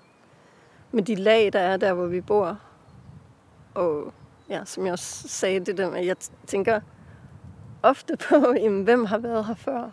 med 0.92 1.02
de 1.02 1.14
lag, 1.14 1.52
der 1.52 1.60
er 1.60 1.76
der, 1.76 1.92
hvor 1.92 2.06
vi 2.06 2.20
bor. 2.20 2.58
Og 3.74 4.12
ja, 4.48 4.64
som 4.64 4.84
jeg 4.84 4.92
også 4.92 5.28
sagde, 5.28 5.60
det 5.60 5.78
der 5.78 5.90
med, 5.90 5.98
at 5.98 6.06
jeg 6.06 6.16
tænker 6.46 6.80
ofte 7.82 8.16
på, 8.28 8.54
jamen, 8.56 8.84
hvem 8.84 9.04
har 9.04 9.18
været 9.18 9.46
her 9.46 9.54
før? 9.54 9.90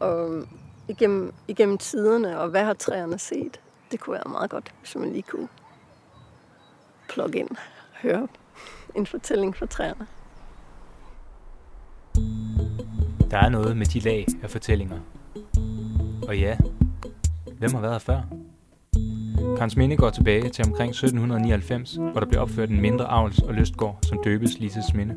Og 0.00 0.44
igennem, 0.88 1.34
igennem 1.48 1.78
tiderne, 1.78 2.38
og 2.38 2.48
hvad 2.48 2.64
har 2.64 2.74
træerne 2.74 3.18
set? 3.18 3.60
Det 3.90 4.00
kunne 4.00 4.14
være 4.14 4.30
meget 4.30 4.50
godt, 4.50 4.74
hvis 4.80 4.96
man 4.96 5.12
lige 5.12 5.22
kunne 5.22 5.48
plugge 7.08 7.38
ind 7.38 7.50
og 7.50 7.56
høre 8.02 8.28
en 8.94 9.06
fortælling 9.06 9.56
fra 9.56 9.66
træerne. 9.66 10.06
Der 13.30 13.38
er 13.38 13.48
noget 13.48 13.76
med 13.76 13.86
de 13.86 14.00
lag 14.00 14.26
af 14.42 14.50
fortællinger. 14.50 15.00
Og 16.28 16.38
ja, 16.38 16.56
hvem 17.60 17.74
har 17.74 17.80
været 17.80 17.94
her 17.94 17.98
før? 17.98 18.20
Minde 19.76 19.96
går 19.96 20.10
tilbage 20.10 20.48
til 20.48 20.64
omkring 20.66 20.90
1799, 20.90 21.94
hvor 21.94 22.20
der 22.20 22.26
blev 22.26 22.40
opført 22.40 22.70
en 22.70 22.80
mindre 22.80 23.04
avls- 23.04 23.48
og 23.48 23.54
lystgård, 23.54 23.98
som 24.02 24.18
døbes 24.24 24.58
Lises 24.58 24.94
Minde. 24.94 25.14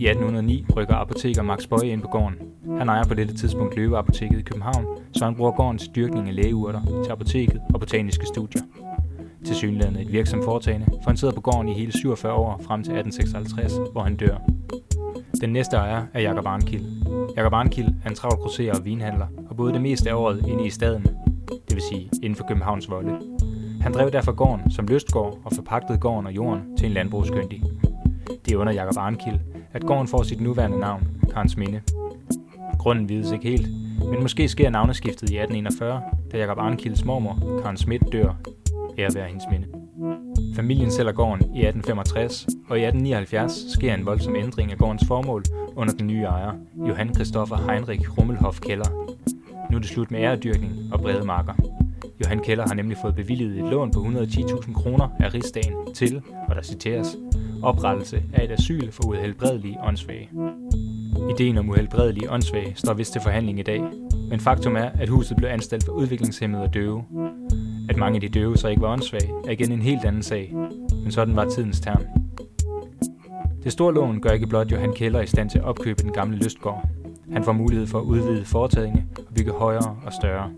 I 0.00 0.06
1809 0.06 0.66
rykker 0.76 0.94
apoteker 0.94 1.42
Max 1.42 1.68
Bøje 1.68 1.88
ind 1.88 2.02
på 2.02 2.08
gården. 2.08 2.36
Han 2.78 2.88
ejer 2.88 3.04
på 3.04 3.14
dette 3.14 3.34
tidspunkt 3.34 3.76
Løveapoteket 3.76 4.38
i 4.38 4.42
København, 4.42 4.86
så 5.12 5.24
han 5.24 5.34
bruger 5.34 5.52
gården 5.52 5.78
til 5.78 5.90
dyrkning 5.96 6.28
af 6.28 6.36
lægeurter, 6.36 7.02
til 7.04 7.12
apoteket 7.12 7.60
og 7.74 7.80
botaniske 7.80 8.26
studier. 8.26 8.62
Til 9.46 9.56
synligheden 9.56 9.96
et 9.96 10.12
virksom 10.12 10.42
foretagende, 10.44 10.86
for 10.86 11.10
han 11.10 11.16
sidder 11.16 11.34
på 11.34 11.40
gården 11.40 11.68
i 11.68 11.74
hele 11.74 11.92
47 11.92 12.32
år 12.32 12.60
frem 12.66 12.82
til 12.82 12.92
1856, 12.92 13.72
hvor 13.92 14.02
han 14.02 14.16
dør. 14.16 14.36
Den 15.40 15.50
næste 15.50 15.76
ejer 15.76 16.06
er 16.14 16.20
Jakob 16.20 16.46
Arnkild. 16.46 16.84
Jakob 17.36 17.52
Arnkild 17.52 17.88
er 18.04 18.08
en 18.08 18.14
travl 18.14 18.36
grosserer 18.36 18.74
og 18.74 18.84
vinhandler, 18.84 19.26
og 19.50 19.56
boede 19.56 19.72
det 19.72 19.82
meste 19.82 20.10
af 20.10 20.14
året 20.14 20.46
inde 20.46 20.66
i 20.66 20.70
staden, 20.70 21.06
det 21.68 21.74
vil 21.74 21.82
sige 21.90 22.10
inden 22.22 22.36
for 22.36 22.44
Københavns 22.48 22.90
volde. 22.90 23.18
Han 23.80 23.92
drev 23.92 24.10
derfor 24.10 24.32
gården 24.32 24.70
som 24.70 24.86
lystgård 24.86 25.38
og 25.44 25.52
forpagtede 25.54 25.98
gården 25.98 26.26
og 26.26 26.32
jorden 26.32 26.76
til 26.76 26.86
en 26.86 26.92
landbrugskyndig. 26.92 27.62
Det 28.44 28.52
er 28.52 28.56
under 28.56 28.72
Jakob 28.72 28.96
Arnkild, 28.96 29.38
at 29.72 29.84
gården 29.84 30.08
får 30.08 30.22
sit 30.22 30.40
nuværende 30.40 30.78
navn, 30.78 31.06
Karns 31.32 31.56
Minde. 31.56 31.80
Grunden 32.78 33.08
vides 33.08 33.32
ikke 33.32 33.48
helt, 33.48 33.68
men 34.10 34.22
måske 34.22 34.48
sker 34.48 34.70
navneskiftet 34.70 35.30
i 35.30 35.38
1841, 35.38 36.02
da 36.32 36.38
Jakob 36.38 36.58
Arnkilds 36.58 37.04
mormor, 37.04 37.60
Karen 37.62 37.76
Schmidt, 37.76 38.12
dør. 38.12 38.34
Ære 38.98 39.14
være 39.14 39.28
hendes 39.28 39.44
minde. 39.50 39.66
Familien 40.54 40.90
sælger 40.90 41.12
gården 41.12 41.40
i 41.40 41.66
1865, 41.66 42.46
og 42.68 42.78
i 42.78 42.82
1879 42.82 43.72
sker 43.72 43.94
en 43.94 44.06
voldsom 44.06 44.36
ændring 44.36 44.72
af 44.72 44.78
gårdens 44.78 45.04
formål 45.08 45.44
under 45.76 45.94
den 45.94 46.06
nye 46.06 46.22
ejer, 46.22 46.52
Johan 46.88 47.14
Christoffer 47.14 47.56
Heinrich 47.56 48.18
Rummelhoff 48.18 48.60
Keller. 48.60 49.11
Nu 49.72 49.76
er 49.76 49.80
det 49.80 49.90
slut 49.90 50.10
med 50.10 50.20
æredyrkning 50.20 50.72
og 50.92 51.00
brede 51.00 51.24
marker. 51.24 51.52
Johan 52.24 52.38
Keller 52.38 52.64
har 52.66 52.74
nemlig 52.74 52.96
fået 53.02 53.14
bevilget 53.14 53.58
et 53.58 53.70
lån 53.70 53.92
på 53.92 54.00
110.000 54.00 54.72
kroner 54.74 55.08
af 55.20 55.34
rigsdagen 55.34 55.74
til, 55.94 56.22
og 56.48 56.54
der 56.56 56.62
citeres, 56.62 57.16
oprettelse 57.62 58.22
af 58.32 58.44
et 58.44 58.50
asyl 58.50 58.90
for 58.90 59.08
uhelbredelige 59.08 59.78
åndssvage. 59.82 60.28
Ideen 61.30 61.58
om 61.58 61.68
uhelbredelige 61.68 62.30
åndssvage 62.30 62.72
står 62.74 62.94
vist 62.94 63.12
til 63.12 63.20
forhandling 63.20 63.58
i 63.58 63.62
dag, 63.62 63.82
men 64.30 64.40
faktum 64.40 64.76
er, 64.76 64.90
at 65.00 65.08
huset 65.08 65.36
blev 65.36 65.48
anstalt 65.48 65.84
for 65.84 65.92
udviklingshemmede 65.92 66.62
og 66.62 66.74
døve. 66.74 67.04
At 67.88 67.96
mange 67.96 68.16
af 68.16 68.20
de 68.20 68.28
døve 68.28 68.56
så 68.56 68.68
ikke 68.68 68.82
var 68.82 68.92
åndssvage, 68.92 69.30
er 69.46 69.50
igen 69.50 69.72
en 69.72 69.82
helt 69.82 70.04
anden 70.04 70.22
sag, 70.22 70.54
men 71.02 71.10
sådan 71.10 71.36
var 71.36 71.48
tidens 71.48 71.80
term. 71.80 72.02
Det 73.64 73.72
store 73.72 73.94
lån 73.94 74.20
gør 74.20 74.30
ikke 74.30 74.46
blot 74.46 74.72
Johan 74.72 74.92
Keller 74.92 75.20
i 75.20 75.26
stand 75.26 75.50
til 75.50 75.58
at 75.58 75.64
opkøbe 75.64 76.02
den 76.02 76.12
gamle 76.12 76.36
lystgård. 76.36 76.88
Han 77.32 77.44
får 77.44 77.52
mulighed 77.52 77.86
for 77.86 77.98
at 77.98 78.04
udvide 78.04 78.44
foretagene 78.44 79.04
og 79.28 79.34
bygge 79.34 79.52
højere 79.52 79.96
og 80.06 80.12
større. 80.12 80.50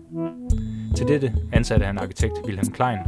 Til 0.95 1.07
dette 1.07 1.33
ansatte 1.53 1.85
han 1.85 1.97
arkitekt 1.97 2.33
Wilhelm 2.45 2.71
Klein. 2.71 2.99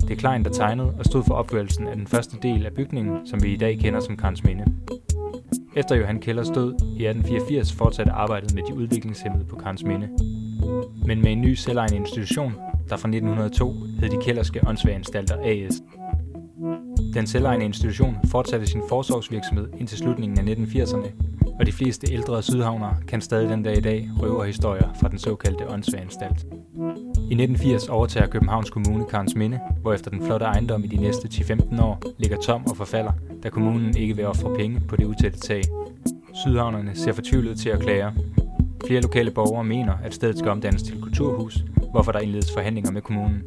Det 0.00 0.10
er 0.10 0.16
Klein, 0.16 0.44
der 0.44 0.50
tegnede 0.50 0.94
og 0.98 1.04
stod 1.04 1.22
for 1.24 1.34
opførelsen 1.34 1.88
af 1.88 1.96
den 1.96 2.06
første 2.06 2.36
del 2.42 2.66
af 2.66 2.72
bygningen, 2.72 3.26
som 3.26 3.42
vi 3.42 3.54
i 3.54 3.56
dag 3.56 3.78
kender 3.78 4.00
som 4.00 4.16
Karns 4.16 4.44
Minde. 4.44 4.64
Efter 5.76 5.96
Johan 5.96 6.20
Kellers 6.20 6.48
død 6.48 6.72
i 6.72 7.06
1884 7.06 7.72
fortsatte 7.72 8.12
arbejdet 8.12 8.54
med 8.54 8.62
de 8.68 8.74
udviklingshemmede 8.74 9.44
på 9.44 9.56
Karns 9.56 9.84
Minde. 9.84 10.08
Men 11.06 11.22
med 11.22 11.32
en 11.32 11.40
ny 11.40 11.54
selvejende 11.54 11.96
institution, 11.96 12.52
der 12.88 12.96
fra 12.96 13.08
1902 13.08 13.72
hed 14.00 14.08
de 14.08 14.16
Kellerske 14.24 14.60
Åndsvæganstalter 14.66 15.36
AS. 15.44 15.82
Den 17.14 17.26
selvejende 17.26 17.64
institution 17.64 18.16
fortsatte 18.24 18.66
sin 18.66 18.82
forsorgsvirksomhed 18.88 19.68
indtil 19.78 19.98
slutningen 19.98 20.48
af 20.48 20.54
1980'erne, 20.54 21.35
og 21.58 21.66
de 21.66 21.72
fleste 21.72 22.12
ældre 22.12 22.42
sydhavnere 22.42 22.96
kan 23.08 23.20
stadig 23.20 23.48
den 23.48 23.62
dag 23.62 23.76
i 23.76 23.80
dag 23.80 24.10
røve 24.22 24.46
historier 24.46 24.88
fra 25.00 25.08
den 25.08 25.18
såkaldte 25.18 25.68
åndsvæganstalt. 25.70 26.46
I 27.16 27.34
1980 27.34 27.88
overtager 27.88 28.26
Københavns 28.26 28.70
Kommune 28.70 29.04
Karens 29.04 29.34
Minde, 29.34 29.60
efter 29.94 30.10
den 30.10 30.26
flotte 30.26 30.46
ejendom 30.46 30.84
i 30.84 30.86
de 30.86 30.96
næste 30.96 31.28
10-15 31.28 31.82
år 31.82 32.02
ligger 32.18 32.36
tom 32.36 32.66
og 32.66 32.76
forfalder, 32.76 33.12
da 33.42 33.48
kommunen 33.48 33.96
ikke 33.96 34.16
vil 34.16 34.26
ofre 34.26 34.54
penge 34.56 34.80
på 34.88 34.96
det 34.96 35.04
utætte 35.04 35.38
tag. 35.38 35.62
Sydhavnerne 36.34 36.94
ser 36.94 37.12
fortvivlet 37.12 37.58
til 37.58 37.68
at 37.68 37.80
klage. 37.80 38.12
Flere 38.86 39.00
lokale 39.00 39.30
borgere 39.30 39.64
mener, 39.64 39.92
at 40.04 40.14
stedet 40.14 40.38
skal 40.38 40.50
omdannes 40.50 40.82
til 40.82 41.00
kulturhus, 41.02 41.64
hvorfor 41.90 42.12
der 42.12 42.18
indledes 42.18 42.52
forhandlinger 42.52 42.90
med 42.90 43.02
kommunen. 43.02 43.42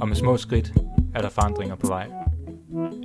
Og 0.00 0.08
med 0.08 0.16
små 0.16 0.36
skridt 0.36 0.74
er 1.14 1.20
der 1.20 1.28
forandringer 1.28 1.74
på 1.74 1.86
vej. 1.86 2.25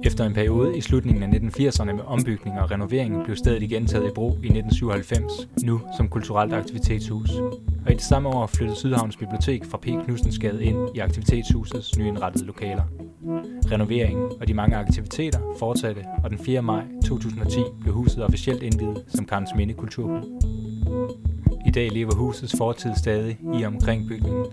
Efter 0.04 0.26
en 0.26 0.34
periode 0.34 0.78
i 0.78 0.82
slutningen 0.82 1.24
af 1.24 1.28
1980'erne 1.28 1.92
med 1.92 2.04
ombygning 2.06 2.60
og 2.60 2.72
renovering 2.72 3.24
blev 3.24 3.36
stedet 3.36 3.64
igen 3.64 3.88
taget 3.88 4.08
i 4.08 4.14
brug 4.16 4.32
i 4.32 4.48
1997, 4.48 5.48
nu 5.64 5.82
som 5.98 6.10
kulturelt 6.10 6.54
aktivitetshus. 6.54 7.30
Og 7.86 7.92
i 7.92 7.94
det 7.94 8.02
samme 8.02 8.30
år 8.30 8.48
flyttede 8.48 8.78
Sydhavns 8.78 9.18
Bibliotek 9.18 9.66
fra 9.66 9.78
P. 9.78 9.86
Knudsensgade 10.06 10.64
ind 10.64 10.78
i 10.96 11.00
aktivitetshusets 11.00 11.98
nyindrettede 11.98 12.46
lokaler. 12.46 12.84
Renoveringen 13.72 14.30
og 14.42 14.48
de 14.48 14.54
mange 14.54 14.76
aktiviteter 14.76 15.40
fortsatte, 15.60 16.02
og 16.24 16.30
den 16.30 16.40
4. 16.40 16.62
maj 16.62 16.84
2010 17.06 17.60
blev 17.82 17.94
huset 17.94 18.24
officielt 18.24 18.64
indvidet 18.64 19.04
som 19.08 19.26
Karns 19.26 19.50
Minde 19.56 19.74
Kulturhus. 19.74 20.26
I 21.68 21.72
dag 21.72 21.92
lever 21.92 22.16
husets 22.16 22.56
fortid 22.58 22.92
stadig 22.96 23.40
i 23.60 23.66
omkring 23.66 24.08
bygningen. 24.08 24.46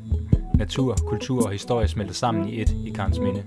Natur, 0.55 0.97
kultur 1.07 1.45
og 1.45 1.53
historie 1.53 1.89
smelter 1.89 2.15
sammen 2.15 2.49
i 2.49 2.61
et 2.61 2.77
i 2.87 2.91
Karns 2.91 3.19
Minde. 3.19 3.43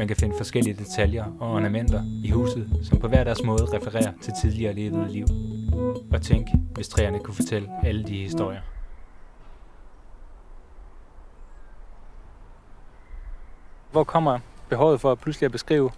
Man 0.00 0.08
kan 0.08 0.16
finde 0.16 0.36
forskellige 0.36 0.74
detaljer 0.74 1.24
og 1.40 1.52
ornamenter 1.52 2.02
i 2.24 2.30
huset, 2.30 2.80
som 2.82 2.98
på 2.98 3.08
hver 3.08 3.24
deres 3.24 3.42
måde 3.42 3.64
refererer 3.64 4.12
til 4.22 4.32
tidligere 4.42 4.72
levede 4.72 5.08
liv. 5.12 5.26
Og 6.12 6.22
tænk, 6.22 6.48
hvis 6.74 6.88
træerne 6.88 7.18
kunne 7.18 7.34
fortælle 7.34 7.68
alle 7.84 8.04
de 8.04 8.22
historier. 8.22 8.60
Hvor 13.92 14.04
kommer 14.04 14.38
behovet 14.68 15.00
for 15.00 15.12
at 15.12 15.18
pludselig 15.18 15.44
at 15.44 15.52
beskrive 15.52 15.90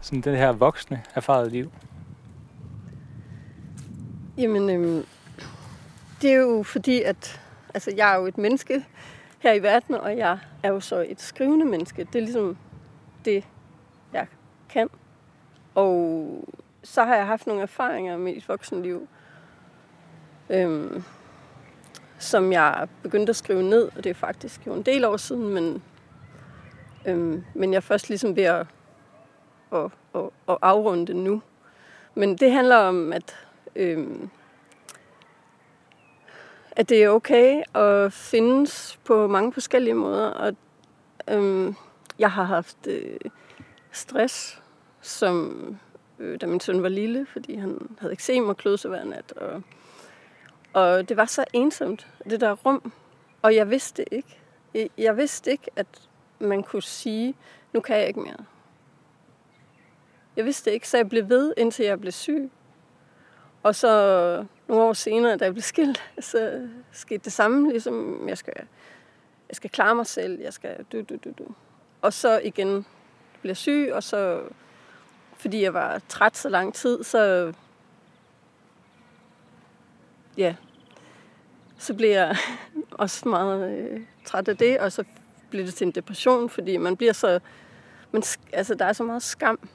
sådan 0.00 0.20
det 0.20 0.36
her 0.36 0.52
voksne, 0.52 1.02
erfarede 1.14 1.50
liv? 1.50 1.72
Jamen, 4.38 4.70
øhm, 4.70 5.06
det 6.22 6.30
er 6.30 6.36
jo 6.36 6.62
fordi, 6.62 7.02
at 7.02 7.40
altså, 7.74 7.92
jeg 7.96 8.12
er 8.12 8.18
jo 8.18 8.26
et 8.26 8.38
menneske 8.38 8.84
her 9.38 9.52
i 9.52 9.62
verden, 9.62 9.94
og 9.94 10.16
jeg 10.16 10.38
er 10.62 10.68
jo 10.68 10.80
så 10.80 11.06
et 11.08 11.20
skrivende 11.20 11.64
menneske. 11.64 12.04
Det 12.04 12.14
er 12.14 12.22
ligesom 12.22 12.56
det, 13.24 13.44
jeg 14.12 14.26
kan. 14.68 14.90
Og 15.74 16.44
så 16.82 17.04
har 17.04 17.16
jeg 17.16 17.26
haft 17.26 17.46
nogle 17.46 17.62
erfaringer 17.62 18.16
med 18.16 18.32
mit 18.32 18.48
voksenliv, 18.48 19.08
øhm, 20.50 21.04
som 22.18 22.52
jeg 22.52 22.88
begyndte 23.02 23.30
at 23.30 23.36
skrive 23.36 23.62
ned, 23.62 23.90
og 23.96 24.04
det 24.04 24.10
er 24.10 24.14
faktisk 24.14 24.66
jo 24.66 24.74
en 24.74 24.82
del 24.82 25.04
år 25.04 25.16
siden, 25.16 25.48
men, 25.48 25.82
øhm, 27.06 27.44
men 27.54 27.72
jeg 27.72 27.76
er 27.76 27.80
først 27.80 28.08
ligesom 28.08 28.36
ved 28.36 28.44
at, 28.44 28.66
at, 29.72 29.90
at, 30.14 30.22
at 30.48 30.58
afrunde 30.62 31.06
det 31.06 31.16
nu. 31.16 31.42
Men 32.14 32.36
det 32.36 32.52
handler 32.52 32.76
om, 32.76 33.12
at, 33.12 33.36
øhm, 33.76 34.30
at 36.70 36.88
det 36.88 37.04
er 37.04 37.08
okay 37.08 37.62
at 37.74 38.12
findes 38.12 38.98
på 39.04 39.26
mange 39.26 39.52
forskellige 39.52 39.94
måder, 39.94 40.26
og 40.26 40.56
øhm, 41.28 41.76
jeg 42.22 42.30
har 42.30 42.44
haft 42.44 42.86
øh, 42.86 43.20
stress, 43.92 44.62
som 45.00 45.76
øh, 46.18 46.40
da 46.40 46.46
min 46.46 46.60
søn 46.60 46.82
var 46.82 46.88
lille, 46.88 47.26
fordi 47.26 47.54
han 47.56 47.96
havde 48.00 48.12
eksem 48.12 48.48
og 48.48 48.56
klød 48.56 48.76
sig 48.76 48.88
hver 48.88 49.04
nat. 49.04 49.32
Og, 49.32 49.62
og 50.72 51.08
det 51.08 51.16
var 51.16 51.24
så 51.24 51.44
ensomt, 51.52 52.08
det 52.30 52.40
der 52.40 52.52
rum. 52.52 52.92
Og 53.42 53.54
jeg 53.54 53.70
vidste 53.70 54.14
ikke. 54.14 54.38
Jeg, 54.74 54.90
jeg 54.98 55.16
vidste 55.16 55.50
ikke, 55.50 55.70
at 55.76 55.86
man 56.38 56.62
kunne 56.62 56.82
sige, 56.82 57.34
nu 57.72 57.80
kan 57.80 57.96
jeg 57.96 58.08
ikke 58.08 58.20
mere. 58.20 58.44
Jeg 60.36 60.44
vidste 60.44 60.72
ikke, 60.72 60.88
så 60.88 60.96
jeg 60.96 61.08
blev 61.08 61.28
ved, 61.28 61.54
indtil 61.56 61.84
jeg 61.84 62.00
blev 62.00 62.12
syg. 62.12 62.50
Og 63.62 63.74
så 63.74 63.88
nogle 64.68 64.84
år 64.84 64.92
senere, 64.92 65.36
da 65.36 65.44
jeg 65.44 65.52
blev 65.52 65.62
skilt, 65.62 66.02
så 66.20 66.68
skete 66.92 67.24
det 67.24 67.32
samme, 67.32 67.70
ligesom 67.70 68.28
jeg 68.28 68.38
skal, 68.38 68.54
jeg 69.48 69.56
skal 69.56 69.70
klare 69.70 69.94
mig 69.94 70.06
selv, 70.06 70.40
jeg 70.40 70.52
skal 70.52 70.84
du, 70.92 71.00
du, 71.00 71.16
du, 71.24 71.30
du. 71.38 71.54
Og 72.02 72.12
så 72.12 72.40
igen 72.44 72.86
bliver 73.40 73.54
syg, 73.54 73.90
og 73.94 74.02
så 74.02 74.42
fordi 75.36 75.62
jeg 75.62 75.74
var 75.74 76.00
træt 76.08 76.36
så 76.36 76.48
lang 76.48 76.74
tid, 76.74 77.04
så 77.04 77.52
ja, 80.36 80.54
så 81.78 81.94
blev 81.94 82.10
jeg 82.10 82.36
også 82.90 83.28
meget 83.28 83.78
øh, 83.78 84.00
træt 84.24 84.48
af 84.48 84.56
det, 84.56 84.78
og 84.78 84.92
så 84.92 85.04
blev 85.50 85.66
det 85.66 85.74
til 85.74 85.86
en 85.86 85.92
depression, 85.92 86.50
fordi 86.50 86.76
man 86.76 86.96
bliver 86.96 87.12
så, 87.12 87.40
man, 88.12 88.22
altså 88.52 88.74
der 88.74 88.84
er 88.84 88.92
så 88.92 89.04
meget 89.04 89.22
skam 89.22 89.68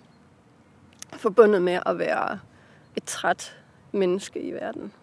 forbundet 1.13 1.61
med 1.61 1.79
at 1.85 1.99
være 1.99 2.39
et 2.95 3.03
træt 3.03 3.57
menneske 3.91 4.39
i 4.39 4.51
verden. 4.51 4.93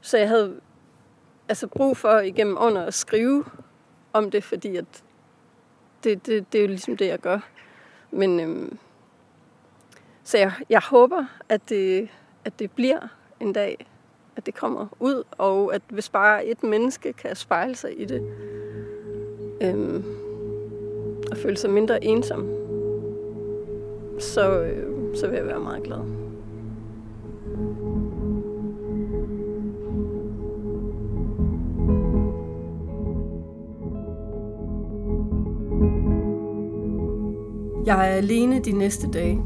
Så 0.00 0.18
jeg 0.18 0.28
havde 0.28 0.60
altså 1.48 1.66
brug 1.66 1.96
for 1.96 2.18
igennem 2.18 2.56
under 2.60 2.82
at 2.82 2.94
skrive 2.94 3.44
om 4.12 4.30
det, 4.30 4.44
fordi 4.44 4.76
at 4.76 5.03
det, 6.04 6.26
det, 6.26 6.52
det 6.52 6.58
er 6.58 6.62
jo 6.62 6.68
ligesom 6.68 6.96
det, 6.96 7.06
jeg 7.06 7.18
gør. 7.18 7.38
Men 8.10 8.40
øhm, 8.40 8.78
så 10.24 10.38
jeg, 10.38 10.52
jeg 10.70 10.80
håber, 10.80 11.24
at 11.48 11.68
det, 11.68 12.08
at 12.44 12.58
det 12.58 12.70
bliver 12.70 13.00
en 13.40 13.52
dag, 13.52 13.86
at 14.36 14.46
det 14.46 14.54
kommer 14.54 14.86
ud, 15.00 15.22
og 15.30 15.74
at 15.74 15.82
hvis 15.88 16.08
bare 16.08 16.46
et 16.46 16.62
menneske 16.62 17.12
kan 17.12 17.36
spejle 17.36 17.76
sig 17.76 18.00
i 18.00 18.04
det, 18.04 18.22
øhm, 19.62 20.04
og 21.30 21.36
føle 21.36 21.56
sig 21.56 21.70
mindre 21.70 22.04
ensom, 22.04 22.48
så, 24.18 24.60
øh, 24.60 25.16
så 25.16 25.26
vil 25.26 25.36
jeg 25.36 25.46
være 25.46 25.60
meget 25.60 25.82
glad. 25.82 26.23
Jeg 37.86 38.10
er 38.10 38.14
alene 38.14 38.58
de 38.58 38.72
næste 38.72 39.10
dage. 39.10 39.42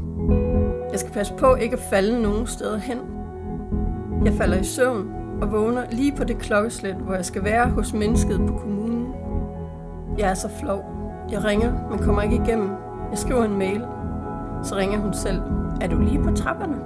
Jeg 0.91 0.99
skal 0.99 1.11
passe 1.11 1.33
på 1.33 1.55
ikke 1.55 1.73
at 1.73 1.83
falde 1.89 2.21
nogen 2.21 2.47
steder 2.47 2.77
hen. 2.77 2.97
Jeg 4.25 4.33
falder 4.33 4.57
i 4.57 4.63
søvn 4.63 5.09
og 5.41 5.51
vågner 5.51 5.81
lige 5.91 6.15
på 6.15 6.23
det 6.23 6.37
klokkeslæt, 6.37 6.95
hvor 6.95 7.13
jeg 7.13 7.25
skal 7.25 7.43
være 7.43 7.69
hos 7.69 7.93
mennesket 7.93 8.41
på 8.47 8.53
kommunen. 8.53 9.07
Jeg 10.17 10.29
er 10.29 10.33
så 10.33 10.49
flov. 10.59 10.85
Jeg 11.31 11.45
ringer, 11.45 11.73
men 11.89 11.99
kommer 11.99 12.21
ikke 12.21 12.35
igennem. 12.45 12.69
Jeg 13.11 13.17
skriver 13.17 13.43
en 13.43 13.57
mail. 13.57 13.85
Så 14.63 14.75
ringer 14.75 14.99
hun 14.99 15.13
selv. 15.13 15.41
Er 15.81 15.87
du 15.87 15.99
lige 15.99 16.23
på 16.23 16.31
trapperne? 16.31 16.77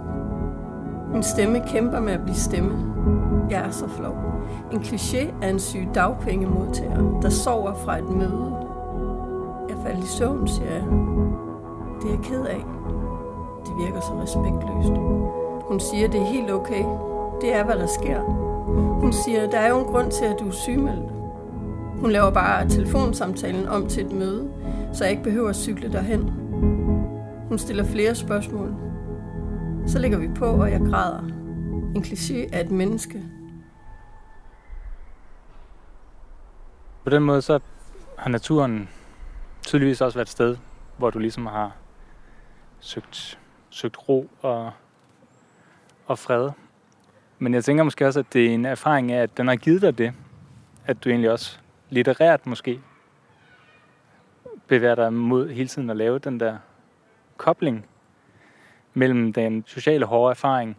Min 1.13 1.23
stemme 1.23 1.61
kæmper 1.67 1.99
med 1.99 2.13
at 2.13 2.21
blive 2.21 2.35
stemme. 2.35 2.93
Jeg 3.49 3.65
er 3.65 3.71
så 3.71 3.89
flov. 3.89 4.15
En 4.71 4.79
kliché 4.79 5.33
af 5.41 5.49
en 5.49 5.59
syg 5.59 5.87
dagpengemodtager, 5.95 7.19
der 7.21 7.29
sover 7.29 7.73
fra 7.73 7.97
et 7.97 8.09
møde. 8.09 8.55
Jeg 9.69 9.77
faldt 9.85 10.03
i 10.03 10.07
søvn, 10.07 10.47
siger 10.47 10.71
jeg. 10.71 10.83
Det 12.03 12.11
er 12.11 12.15
jeg 12.15 12.23
ked 12.23 12.45
af. 12.45 12.65
Det 13.65 13.77
virker 13.77 13.99
så 13.99 14.13
respektløst. 14.21 14.97
Hun 15.67 15.79
siger, 15.79 16.07
det 16.07 16.21
er 16.21 16.25
helt 16.25 16.51
okay. 16.51 16.85
Det 17.41 17.53
er, 17.53 17.63
hvad 17.65 17.75
der 17.75 17.87
sker. 17.87 18.19
Hun 19.01 19.13
siger, 19.13 19.49
der 19.49 19.57
er 19.59 19.69
jo 19.69 19.79
en 19.79 19.85
grund 19.85 20.11
til, 20.11 20.25
at 20.25 20.39
du 20.39 20.47
er 20.47 20.51
sygemeldt. 20.51 21.11
Hun 21.99 22.11
laver 22.11 22.31
bare 22.31 22.69
telefonsamtalen 22.69 23.67
om 23.67 23.87
til 23.87 24.05
et 24.05 24.11
møde, 24.11 24.51
så 24.93 25.03
jeg 25.03 25.11
ikke 25.11 25.23
behøver 25.23 25.49
at 25.49 25.55
cykle 25.55 25.91
derhen. 25.91 26.29
Hun 27.49 27.57
stiller 27.57 27.83
flere 27.83 28.15
spørgsmål. 28.15 28.75
Så 29.87 29.99
ligger 29.99 30.17
vi 30.17 30.27
på, 30.35 30.45
og 30.45 30.71
jeg 30.71 30.79
græder. 30.79 31.19
En 31.95 32.03
kliché 32.03 32.55
af 32.55 32.61
et 32.61 32.71
menneske. 32.71 33.23
På 37.03 37.09
den 37.09 37.23
måde 37.23 37.41
så 37.41 37.59
har 38.17 38.29
naturen 38.29 38.89
tydeligvis 39.65 40.01
også 40.01 40.17
været 40.17 40.25
et 40.25 40.31
sted, 40.31 40.57
hvor 40.97 41.09
du 41.09 41.19
ligesom 41.19 41.45
har 41.45 41.71
søgt, 42.83 43.39
søgt 43.69 44.09
ro 44.09 44.29
og, 44.41 44.71
og 46.05 46.19
fred. 46.19 46.49
Men 47.39 47.53
jeg 47.53 47.63
tænker 47.63 47.83
måske 47.83 48.07
også, 48.07 48.19
at 48.19 48.33
det 48.33 48.45
er 48.45 48.53
en 48.53 48.65
erfaring 48.65 49.11
af, 49.11 49.21
at 49.21 49.37
den 49.37 49.47
har 49.47 49.55
givet 49.55 49.81
dig 49.81 49.97
det. 49.97 50.13
At 50.85 51.03
du 51.03 51.09
egentlig 51.09 51.31
også 51.31 51.59
litterært 51.89 52.47
måske 52.47 52.79
bevæger 54.67 54.95
dig 54.95 55.13
mod 55.13 55.49
hele 55.49 55.67
tiden 55.67 55.89
at 55.89 55.97
lave 55.97 56.19
den 56.19 56.39
der 56.39 56.57
kobling 57.37 57.85
mellem 58.93 59.33
den 59.33 59.63
sociale 59.67 60.05
hårde 60.05 60.31
erfaring 60.31 60.77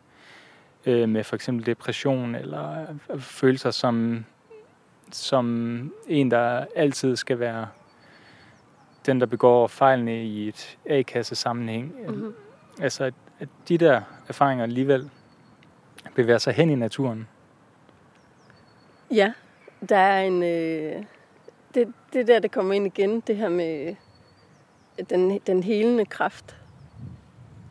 øh, 0.87 1.09
med 1.09 1.25
for 1.25 1.37
eksempel 1.37 1.67
depression 1.67 2.35
eller 2.35 2.87
følelser 3.19 3.71
som, 3.71 4.25
som 5.11 5.93
en, 6.09 6.31
der 6.31 6.67
altid 6.77 7.17
skal 7.17 7.38
være 7.38 7.69
den, 9.07 9.21
der 9.21 9.27
begår 9.27 9.67
fejlene 9.67 10.25
i 10.25 10.49
et 10.49 10.79
A-kasse 10.87 11.35
sammenhæng. 11.35 11.95
Mm-hmm. 12.09 12.35
Altså, 12.81 13.05
at, 13.05 13.14
at 13.38 13.49
de 13.69 13.79
der 13.79 14.01
erfaringer 14.29 14.62
alligevel 14.62 15.11
bevæger 16.14 16.38
sig 16.38 16.55
hen 16.55 16.71
i 16.71 16.75
naturen. 16.75 17.29
Ja, 19.11 19.33
der 19.88 19.97
er 19.97 20.23
en... 20.23 20.43
Øh, 20.43 21.05
det, 21.75 21.93
det 22.12 22.27
der, 22.27 22.40
det 22.40 22.53
kommer 22.53 22.75
ind 22.75 22.87
igen, 22.87 23.21
det 23.21 23.37
her 23.37 23.49
med 23.49 23.97
den, 25.11 25.40
den 25.47 25.62
helende 25.62 26.05
kraft, 26.05 26.57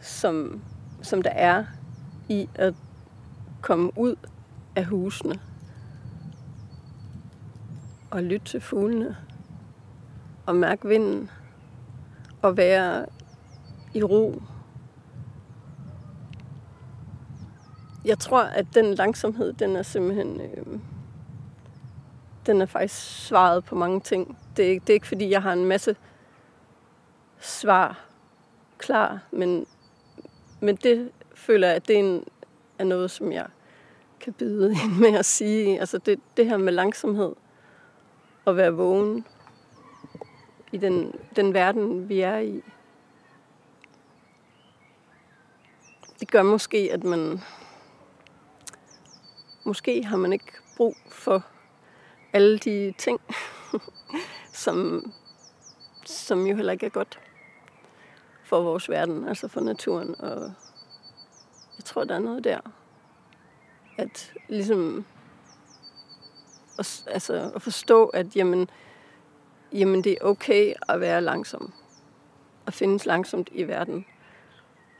som, 0.01 0.61
som 1.01 1.21
der 1.21 1.29
er 1.29 1.65
i 2.29 2.49
at 2.55 2.73
komme 3.61 3.91
ud 3.97 4.15
af 4.75 4.85
husene 4.85 5.39
og 8.11 8.23
lytte 8.23 8.45
til 8.45 8.61
fuglene 8.61 9.17
og 10.45 10.55
mærke 10.55 10.87
vinden 10.87 11.29
og 12.41 12.57
være 12.57 13.05
i 13.93 14.03
ro. 14.03 14.41
Jeg 18.05 18.19
tror, 18.19 18.43
at 18.43 18.65
den 18.73 18.93
langsomhed, 18.93 19.53
den 19.53 19.75
er 19.75 19.83
simpelthen... 19.83 20.41
Øh, 20.41 20.79
den 22.45 22.61
er 22.61 22.65
faktisk 22.65 23.25
svaret 23.25 23.65
på 23.65 23.75
mange 23.75 23.99
ting. 23.99 24.37
Det 24.57 24.73
er, 24.73 24.79
det 24.79 24.89
er 24.89 24.93
ikke, 24.93 25.07
fordi 25.07 25.29
jeg 25.29 25.41
har 25.41 25.53
en 25.53 25.65
masse 25.65 25.95
svar 27.39 28.05
klar, 28.77 29.19
men, 29.31 29.65
men 30.59 30.75
det 30.75 31.11
føler 31.35 31.67
jeg, 31.67 31.75
at 31.75 31.87
det 31.87 31.95
er, 31.95 31.99
en, 31.99 32.23
er 32.79 32.83
noget, 32.83 33.11
som 33.11 33.31
jeg 33.31 33.45
kan 34.19 34.33
byde 34.33 34.71
ind 34.83 34.99
med 34.99 35.19
at 35.19 35.25
sige. 35.25 35.79
Altså 35.79 35.97
det, 35.97 36.19
det 36.37 36.45
her 36.45 36.57
med 36.57 36.73
langsomhed 36.73 37.33
og 38.45 38.57
være 38.57 38.71
vågen 38.71 39.25
i 40.73 40.77
den, 40.77 41.15
den 41.35 41.53
verden, 41.53 42.09
vi 42.09 42.21
er 42.21 42.37
i. 42.37 42.63
Det 46.19 46.31
gør 46.31 46.43
måske, 46.43 46.89
at 46.91 47.03
man 47.03 47.41
måske 49.63 50.03
har 50.03 50.17
man 50.17 50.33
ikke 50.33 50.51
brug 50.77 50.95
for 51.09 51.45
alle 52.33 52.57
de 52.57 52.93
ting, 52.97 53.19
som, 54.63 55.05
som 56.05 56.47
jo 56.47 56.55
heller 56.55 56.73
ikke 56.73 56.85
er 56.85 56.89
godt 56.89 57.19
for 58.43 58.61
vores 58.61 58.89
verden, 58.89 59.27
altså 59.27 59.47
for 59.47 59.61
naturen. 59.61 60.15
Og 60.21 60.41
jeg 61.77 61.85
tror, 61.85 62.03
der 62.03 62.15
er 62.15 62.19
noget 62.19 62.43
der. 62.43 62.59
At 63.97 64.33
ligesom 64.49 65.05
at, 66.79 67.03
altså, 67.07 67.51
at 67.55 67.61
forstå, 67.61 68.05
at 68.05 68.35
jamen, 68.35 68.69
jamen, 69.73 70.03
det 70.03 70.11
er 70.11 70.25
okay 70.25 70.73
at 70.89 70.99
være 70.99 71.21
langsom. 71.21 71.73
At 72.67 72.73
findes 72.73 73.05
langsomt 73.05 73.49
i 73.51 73.63
verden. 73.63 74.05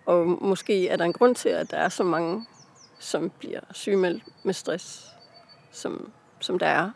Og 0.06 0.28
måske 0.28 0.88
er 0.88 0.98
der 0.98 1.06
en 1.06 1.14
grund 1.14 1.36
til, 1.36 1.50
at 1.50 1.72
der 1.72 1.78
er 1.78 1.90
så 1.90 2.04
mange, 2.04 2.46
som 3.00 3.32
bliver 3.40 3.60
sygemeldt 3.72 4.24
med 4.44 4.54
stress, 4.54 5.08
som, 5.72 6.12
som 6.40 6.60
der 6.60 6.68
er. 6.68 6.92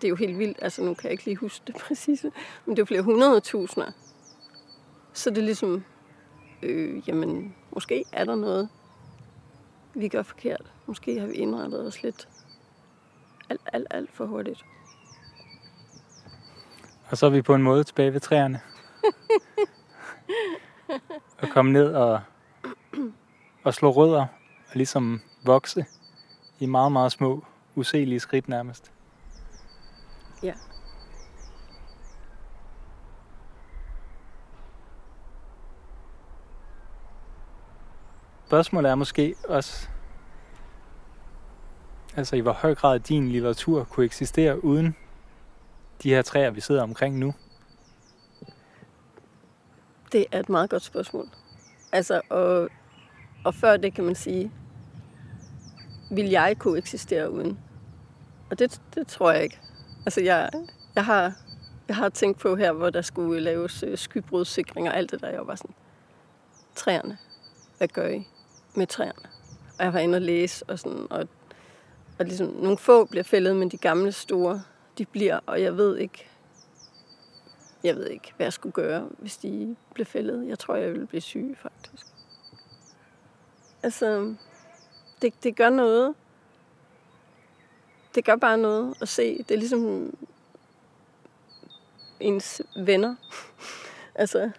Det 0.00 0.04
er 0.04 0.08
jo 0.08 0.16
helt 0.16 0.38
vildt. 0.38 0.58
Altså, 0.62 0.82
nu 0.82 0.94
kan 0.94 1.04
jeg 1.04 1.12
ikke 1.12 1.24
lige 1.24 1.36
huske 1.36 1.62
det 1.66 1.76
præcise. 1.86 2.32
Men 2.64 2.76
det 2.76 2.78
er 2.78 2.82
jo 2.82 2.86
flere 2.86 3.02
hundrede 3.02 3.40
tusinder. 3.40 3.90
Så 5.12 5.30
det 5.30 5.38
er 5.38 5.42
ligesom, 5.42 5.84
øh, 6.62 7.08
jamen, 7.08 7.54
måske 7.70 8.04
er 8.12 8.24
der 8.24 8.34
noget, 8.34 8.68
vi 9.94 10.08
gør 10.08 10.22
forkert. 10.22 10.72
Måske 10.86 11.20
har 11.20 11.26
vi 11.26 11.34
indrettet 11.34 11.86
os 11.86 12.02
lidt 12.02 12.28
alt, 13.50 13.60
alt, 13.72 13.86
alt 13.90 14.12
for 14.12 14.26
hurtigt. 14.26 14.64
Og 17.10 17.18
så 17.18 17.26
er 17.26 17.30
vi 17.30 17.42
på 17.42 17.54
en 17.54 17.62
måde 17.62 17.84
tilbage 17.84 18.12
ved 18.12 18.20
træerne. 18.20 18.60
og 21.42 21.48
komme 21.48 21.72
ned 21.72 21.94
og, 21.94 22.20
og 23.64 23.74
slå 23.74 23.90
rødder 23.90 24.26
og 24.68 24.74
ligesom 24.74 25.20
vokse 25.44 25.86
i 26.58 26.66
meget, 26.66 26.92
meget 26.92 27.12
små, 27.12 27.44
uselige 27.74 28.20
skridt 28.20 28.48
nærmest. 28.48 28.92
Ja. 30.42 30.54
Spørgsmålet 38.46 38.90
er 38.90 38.94
måske 38.94 39.34
også, 39.48 39.88
altså 42.16 42.36
i 42.36 42.40
hvor 42.40 42.52
høj 42.52 42.74
grad 42.74 43.00
din 43.00 43.28
litteratur 43.28 43.84
kunne 43.84 44.06
eksistere 44.06 44.64
uden 44.64 44.96
de 46.02 46.10
her 46.10 46.22
træer, 46.22 46.50
vi 46.50 46.60
sidder 46.60 46.82
omkring 46.82 47.18
nu? 47.18 47.34
Det 50.12 50.26
er 50.32 50.40
et 50.40 50.48
meget 50.48 50.70
godt 50.70 50.82
spørgsmål. 50.82 51.28
Altså, 51.92 52.20
og, 52.30 52.68
og 53.44 53.54
før 53.54 53.76
det 53.76 53.94
kan 53.94 54.04
man 54.04 54.14
sige, 54.14 54.52
vil 56.10 56.30
jeg 56.30 56.56
kunne 56.58 56.78
eksistere 56.78 57.30
uden? 57.30 57.58
Og 58.50 58.58
det, 58.58 58.80
det 58.94 59.06
tror 59.06 59.32
jeg 59.32 59.42
ikke. 59.42 59.60
Altså, 60.06 60.20
jeg, 60.20 60.50
jeg, 60.94 61.04
har, 61.04 61.32
jeg 61.88 61.96
har 61.96 62.08
tænkt 62.08 62.38
på 62.38 62.56
her, 62.56 62.72
hvor 62.72 62.90
der 62.90 63.02
skulle 63.02 63.40
laves 63.40 63.82
øh, 63.82 63.98
skybrudssikring 63.98 64.88
og 64.88 64.96
alt 64.96 65.10
det 65.10 65.20
der. 65.20 65.28
Jeg 65.28 65.46
var 65.46 65.54
sådan, 65.54 65.74
træerne, 66.74 67.18
hvad 67.78 67.88
gør 67.88 68.08
I 68.08 68.28
med 68.74 68.86
træerne? 68.86 69.28
Og 69.78 69.84
jeg 69.84 69.92
var 69.92 69.98
inde 70.00 70.16
og 70.16 70.22
læse, 70.22 70.64
og, 70.68 70.78
sådan, 70.78 71.06
og, 71.10 71.28
og 72.18 72.24
ligesom, 72.24 72.46
nogle 72.46 72.78
få 72.78 73.04
bliver 73.04 73.24
fældet, 73.24 73.56
men 73.56 73.68
de 73.68 73.76
gamle 73.76 74.12
store, 74.12 74.62
de 74.98 75.06
bliver, 75.06 75.40
og 75.46 75.62
jeg 75.62 75.76
ved 75.76 75.96
ikke, 75.96 76.28
jeg 77.84 77.96
ved 77.96 78.06
ikke, 78.06 78.32
hvad 78.36 78.46
jeg 78.46 78.52
skulle 78.52 78.72
gøre, 78.72 79.08
hvis 79.18 79.36
de 79.36 79.76
blev 79.94 80.06
fældet. 80.06 80.48
Jeg 80.48 80.58
tror, 80.58 80.74
jeg 80.74 80.92
ville 80.92 81.06
blive 81.06 81.20
syg, 81.20 81.56
faktisk. 81.62 82.06
Altså, 83.82 84.34
det, 85.22 85.34
det 85.42 85.56
gør 85.56 85.70
noget. 85.70 86.14
Det 88.14 88.24
gør 88.24 88.36
bare 88.36 88.58
noget 88.58 88.94
at 89.00 89.08
se. 89.08 89.38
Det 89.38 89.50
er 89.50 89.58
ligesom 89.58 90.14
ens 92.20 92.62
venner. 92.76 93.14
altså, 94.14 94.50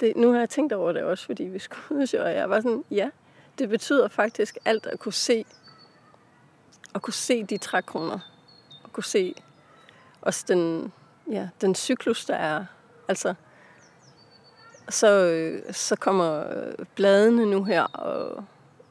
det, 0.00 0.16
nu 0.16 0.32
har 0.32 0.38
jeg 0.38 0.50
tænkt 0.50 0.72
over 0.72 0.92
det 0.92 1.02
også, 1.02 1.26
fordi 1.26 1.44
vi 1.44 1.58
skulle 1.58 1.84
ud 2.00 2.14
og 2.18 2.34
jeg 2.34 2.50
var 2.50 2.60
sådan, 2.60 2.84
ja, 2.90 3.10
det 3.58 3.68
betyder 3.68 4.08
faktisk 4.08 4.58
alt 4.64 4.86
at 4.86 4.98
kunne 4.98 5.12
se, 5.12 5.44
at 6.94 7.02
kunne 7.02 7.14
se 7.14 7.44
de 7.44 7.58
trækroner, 7.58 8.18
kunne 8.98 9.04
se 9.04 9.34
også 10.20 10.44
den, 10.48 10.92
ja, 11.30 11.48
den 11.60 11.74
cyklus, 11.74 12.24
der 12.24 12.34
er. 12.34 12.64
Altså, 13.08 13.34
så, 14.88 15.08
øh, 15.08 15.72
så 15.72 15.96
kommer 15.96 16.56
øh, 16.56 16.86
bladene 16.94 17.46
nu 17.46 17.64
her 17.64 17.82
og 17.82 18.44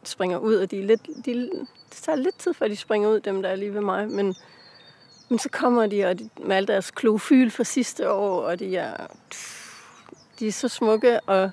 springer 0.04 0.38
ud, 0.38 0.56
og 0.56 0.72
de 0.72 0.80
er 0.80 0.84
lidt, 0.84 1.08
de, 1.26 1.34
det 1.34 1.68
tager 1.92 2.16
lidt 2.16 2.40
tid, 2.40 2.54
før 2.54 2.68
de 2.68 2.76
springer 2.76 3.10
ud, 3.10 3.20
dem 3.20 3.42
der 3.42 3.50
er 3.50 3.56
lige 3.56 3.74
ved 3.74 3.82
mig, 3.82 4.10
men, 4.10 4.36
men 5.30 5.40
så 5.40 5.50
kommer 5.50 5.88
de, 5.88 6.06
og 6.06 6.20
de, 6.20 6.30
med 6.42 6.56
al 6.56 6.68
deres 6.68 6.92
klofyl 6.92 7.50
fra 7.50 7.64
sidste 7.64 8.12
år, 8.12 8.42
og 8.42 8.60
de 8.60 8.78
er, 8.78 9.08
de 10.40 10.48
er 10.48 10.52
så 10.52 10.68
smukke, 10.68 11.20
og, 11.20 11.52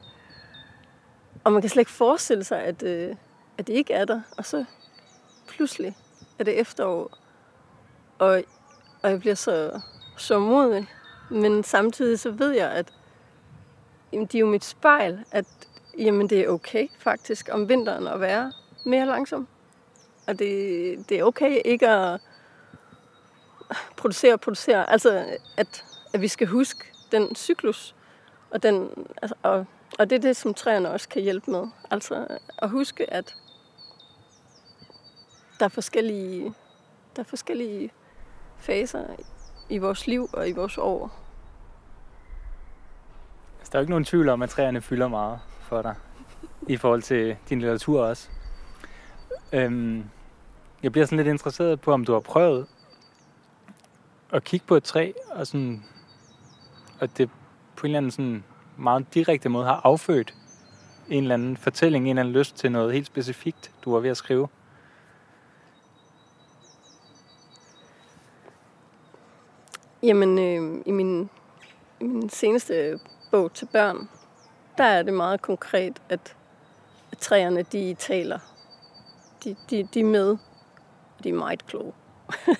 og 1.44 1.52
man 1.52 1.60
kan 1.60 1.70
slet 1.70 1.80
ikke 1.80 1.90
forestille 1.90 2.44
sig, 2.44 2.62
at, 2.62 2.82
øh, 2.82 3.16
at 3.58 3.66
det 3.66 3.72
ikke 3.72 3.92
er 3.92 4.04
der, 4.04 4.20
og 4.36 4.44
så 4.44 4.64
pludselig 5.48 5.96
er 6.38 6.44
det 6.44 6.60
efterår, 6.60 7.23
og, 8.18 8.42
og 9.02 9.10
jeg 9.10 9.20
bliver 9.20 9.34
så, 9.34 9.80
så 10.16 10.38
modig, 10.38 10.88
men 11.30 11.64
samtidig 11.64 12.20
så 12.20 12.30
ved 12.30 12.50
jeg, 12.50 12.70
at 12.70 12.92
jamen, 14.12 14.26
de 14.26 14.36
er 14.36 14.40
jo 14.40 14.46
mit 14.46 14.64
spejl, 14.64 15.24
at 15.30 15.46
jamen, 15.98 16.30
det 16.30 16.40
er 16.40 16.48
okay 16.48 16.88
faktisk 16.98 17.48
om 17.52 17.68
vinteren 17.68 18.06
at 18.06 18.20
være 18.20 18.52
mere 18.84 19.06
langsom. 19.06 19.48
Og 20.26 20.38
det, 20.38 21.08
det 21.08 21.18
er 21.18 21.24
okay 21.24 21.60
ikke 21.64 21.88
at, 21.88 22.20
producere 23.96 24.32
og 24.32 24.40
producere. 24.40 24.90
Altså, 24.90 25.38
at, 25.56 25.84
at 26.12 26.20
vi 26.20 26.28
skal 26.28 26.46
huske 26.46 26.84
den 27.12 27.36
cyklus, 27.36 27.94
og, 28.50 28.62
den, 28.62 28.90
altså, 29.22 29.34
og, 29.42 29.66
og 29.98 30.10
det 30.10 30.16
er 30.16 30.20
det, 30.20 30.36
som 30.36 30.54
træerne 30.54 30.90
også 30.90 31.08
kan 31.08 31.22
hjælpe 31.22 31.50
med. 31.50 31.66
Altså 31.90 32.38
at 32.58 32.70
huske, 32.70 33.12
at 33.12 33.34
der 35.58 35.64
er 35.64 35.68
forskellige, 35.68 36.54
der 37.16 37.22
er 37.22 37.26
forskellige 37.26 37.90
faser 38.64 39.04
i 39.68 39.78
vores 39.78 40.06
liv 40.06 40.28
og 40.32 40.48
i 40.48 40.52
vores 40.52 40.78
år. 40.78 41.20
Altså, 43.58 43.70
der 43.72 43.78
er 43.78 43.80
jo 43.80 43.82
ikke 43.82 43.90
nogen 43.90 44.04
tvivl 44.04 44.28
om, 44.28 44.42
at 44.42 44.50
træerne 44.50 44.80
fylder 44.80 45.08
meget 45.08 45.38
for 45.60 45.82
dig, 45.82 45.94
i 46.68 46.76
forhold 46.76 47.02
til 47.02 47.36
din 47.48 47.58
litteratur 47.58 48.04
også. 48.04 48.28
Øhm, 49.52 50.04
jeg 50.82 50.92
bliver 50.92 51.06
sådan 51.06 51.16
lidt 51.16 51.28
interesseret 51.28 51.80
på, 51.80 51.92
om 51.92 52.04
du 52.04 52.12
har 52.12 52.20
prøvet 52.20 52.66
at 54.32 54.44
kigge 54.44 54.66
på 54.66 54.76
et 54.76 54.84
træ, 54.84 55.12
og, 55.30 55.46
sådan, 55.46 55.84
og 57.00 57.18
det 57.18 57.30
på 57.76 57.86
en 57.86 57.90
eller 57.90 57.98
anden 57.98 58.10
sådan 58.10 58.44
meget 58.76 59.14
direkte 59.14 59.48
måde 59.48 59.64
har 59.64 59.80
affødt 59.84 60.34
en 61.08 61.22
eller 61.22 61.34
anden 61.34 61.56
fortælling, 61.56 62.04
en 62.04 62.10
eller 62.10 62.22
anden 62.22 62.34
lyst 62.34 62.56
til 62.56 62.72
noget 62.72 62.92
helt 62.92 63.06
specifikt, 63.06 63.72
du 63.84 63.92
var 63.92 64.00
ved 64.00 64.10
at 64.10 64.16
skrive. 64.16 64.48
Jamen, 70.04 70.38
øh, 70.38 70.82
i, 70.86 70.90
min, 70.90 71.30
i 72.00 72.04
min 72.04 72.28
seneste 72.28 72.98
bog 73.30 73.54
til 73.54 73.68
børn, 73.72 74.08
der 74.78 74.84
er 74.84 75.02
det 75.02 75.14
meget 75.14 75.42
konkret, 75.42 76.02
at, 76.08 76.36
at 77.12 77.18
træerne, 77.18 77.62
de 77.62 77.94
taler. 77.98 78.38
De, 79.44 79.56
de, 79.70 79.88
de 79.94 80.00
er 80.00 80.04
med. 80.04 80.36
De 81.22 81.28
er 81.28 81.32
meget 81.32 81.66
kloge. 81.66 81.92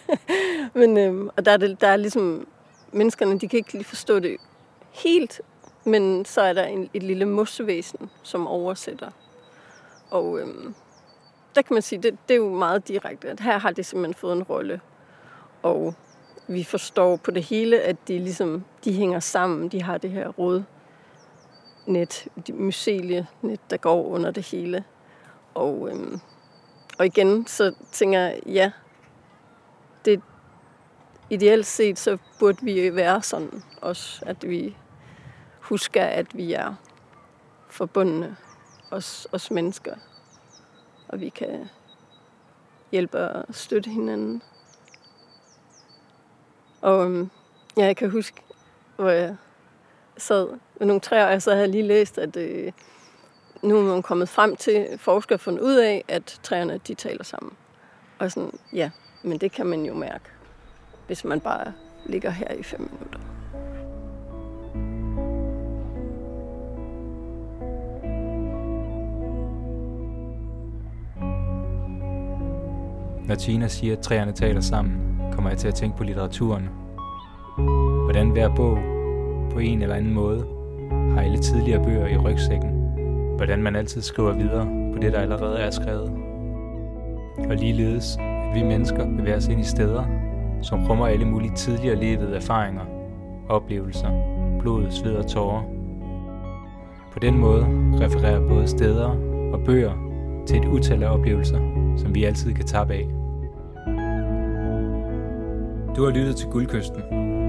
Men, 0.81 0.99
øh, 0.99 1.31
og 1.37 1.45
der 1.45 1.53
er, 1.53 1.57
det, 1.57 1.81
der 1.81 1.89
er 1.89 1.97
ligesom, 1.97 2.49
menneskerne, 2.93 3.39
de 3.39 3.49
kan 3.49 3.57
ikke 3.57 3.73
lige 3.73 3.85
forstå 3.85 4.19
det 4.19 4.37
helt, 4.91 5.41
men 5.85 6.25
så 6.25 6.41
er 6.41 6.53
der 6.53 6.65
en, 6.65 6.91
et 6.95 7.03
lille 7.03 7.25
mossevæsen, 7.25 8.11
som 8.23 8.47
oversætter. 8.47 9.11
Og 10.11 10.41
øh, 10.41 10.47
der 11.55 11.63
kan 11.63 11.75
man 11.75 11.83
sige, 11.83 12.03
det, 12.03 12.19
det 12.29 12.35
er 12.35 12.39
jo 12.39 12.55
meget 12.55 12.89
direkte, 12.89 13.29
at 13.29 13.41
her 13.41 13.59
har 13.59 13.71
det 13.71 13.87
simpelthen 13.87 14.15
fået 14.15 14.37
en 14.37 14.43
rolle. 14.43 14.81
Og 15.63 15.95
vi 16.49 16.65
forstår 16.65 17.17
på 17.17 17.31
det 17.31 17.43
hele, 17.43 17.81
at 17.81 17.97
de 18.09 18.19
ligesom, 18.19 18.65
de 18.85 18.93
hænger 18.93 19.21
sammen. 19.21 19.69
De 19.69 19.83
har 19.83 19.99
det 19.99 20.11
her 20.11 20.29
rød 20.29 20.63
net, 21.87 22.29
de 22.47 22.53
mycelie 22.53 23.27
net, 23.43 23.61
der 23.71 23.77
går 23.77 24.05
under 24.05 24.31
det 24.31 24.43
hele. 24.43 24.85
Og, 25.55 25.89
øhm, 25.91 26.21
og 26.99 27.07
igen, 27.07 27.47
så 27.47 27.75
tænker 27.93 28.21
jeg, 28.21 28.41
ja, 28.47 28.71
det 30.05 30.23
ideelt 31.31 31.67
set, 31.67 31.99
så 31.99 32.19
burde 32.39 32.59
vi 32.63 32.97
være 32.97 33.23
sådan 33.23 33.63
også, 33.81 34.25
at 34.27 34.49
vi 34.49 34.77
husker, 35.61 36.05
at 36.05 36.37
vi 36.37 36.53
er 36.53 36.75
forbundne, 37.69 38.37
os, 38.91 39.29
os 39.33 39.51
mennesker, 39.51 39.95
og 41.09 41.21
vi 41.21 41.29
kan 41.29 41.69
hjælpe 42.93 43.19
og 43.31 43.55
støtte 43.55 43.91
hinanden. 43.91 44.43
Og 46.85 47.05
øhm, 47.05 47.31
ja, 47.77 47.85
jeg 47.85 47.97
kan 47.97 48.11
huske, 48.11 48.43
hvor 48.97 49.09
jeg 49.09 49.37
sad 50.17 50.49
med 50.79 50.87
nogle 50.87 51.01
træer, 51.01 51.25
og 51.25 51.33
jeg 51.33 51.43
så 51.43 51.55
havde 51.55 51.71
lige 51.71 51.83
læst, 51.83 52.19
at 52.19 52.37
øh, 52.37 52.73
nu 53.63 53.79
er 53.79 53.83
man 53.83 54.03
kommet 54.03 54.29
frem 54.29 54.57
til, 54.57 54.87
forskere 54.99 55.39
fundet 55.39 55.61
ud 55.61 55.75
af, 55.75 56.05
at 56.09 56.41
træerne 56.43 56.81
de 56.87 56.95
taler 56.95 57.25
sammen. 57.25 57.53
Og 58.19 58.33
sådan, 58.33 58.59
ja, 58.73 58.91
men 59.23 59.39
det 59.39 59.53
kan 59.53 59.67
man 59.67 59.85
jo 59.85 59.95
mærke, 59.95 60.25
hvis 61.07 61.25
man 61.25 61.41
bare 61.41 61.73
ligger 62.07 62.31
her 62.31 62.53
i 62.53 62.63
fem 62.63 62.81
minutter. 62.81 63.21
Når 73.27 73.35
Tina 73.35 73.69
siger, 73.69 73.97
at 73.97 74.03
træerne 74.03 74.33
taler 74.33 74.61
sammen, 74.61 75.14
kommer 75.45 75.53
jeg 75.53 75.59
til 75.59 75.69
at 75.69 75.75
tænke 75.75 75.97
på 75.97 76.05
litteraturen. 76.05 76.69
Hvordan 78.05 78.31
hver 78.31 78.55
bog 78.55 78.79
på 79.53 79.59
en 79.59 79.83
eller 79.83 79.95
anden 79.95 80.15
måde 80.15 80.47
har 81.15 81.21
alle 81.21 81.39
tidligere 81.39 81.85
bøger 81.85 82.07
i 82.07 82.17
rygsækken. 82.17 82.71
Hvordan 83.37 83.63
man 83.63 83.77
altid 83.77 84.03
skriver 84.03 84.33
videre 84.33 84.93
på 84.93 84.99
det, 85.03 85.13
der 85.13 85.19
allerede 85.19 85.59
er 85.59 85.71
skrevet. 85.71 86.13
Og 87.39 87.57
ligeledes, 87.57 88.17
at 88.21 88.55
vi 88.55 88.63
mennesker 88.63 89.07
bevæger 89.17 89.37
os 89.37 89.49
ind 89.49 89.61
i 89.61 89.65
steder, 89.65 90.05
som 90.63 90.87
rummer 90.87 91.07
alle 91.07 91.25
mulige 91.25 91.55
tidligere 91.55 91.97
levede 91.97 92.37
erfaringer, 92.37 92.85
oplevelser, 93.49 94.11
blod, 94.61 94.91
sved 94.91 95.15
og 95.15 95.27
tårer. 95.27 95.63
På 97.13 97.19
den 97.19 97.39
måde 97.39 97.67
refererer 98.01 98.49
både 98.49 98.69
steder 98.69 99.09
og 99.53 99.61
bøger 99.65 99.93
til 100.47 100.59
et 100.59 100.69
utal 100.69 101.03
af 101.03 101.15
oplevelser, 101.15 101.59
som 101.97 102.15
vi 102.15 102.25
altid 102.25 102.55
kan 102.55 102.65
tage 102.65 102.93
af. 102.93 103.24
Du 105.97 106.05
har 106.05 106.11
lyttet 106.11 106.37
til 106.37 106.49
Guldkysten, 106.49 107.03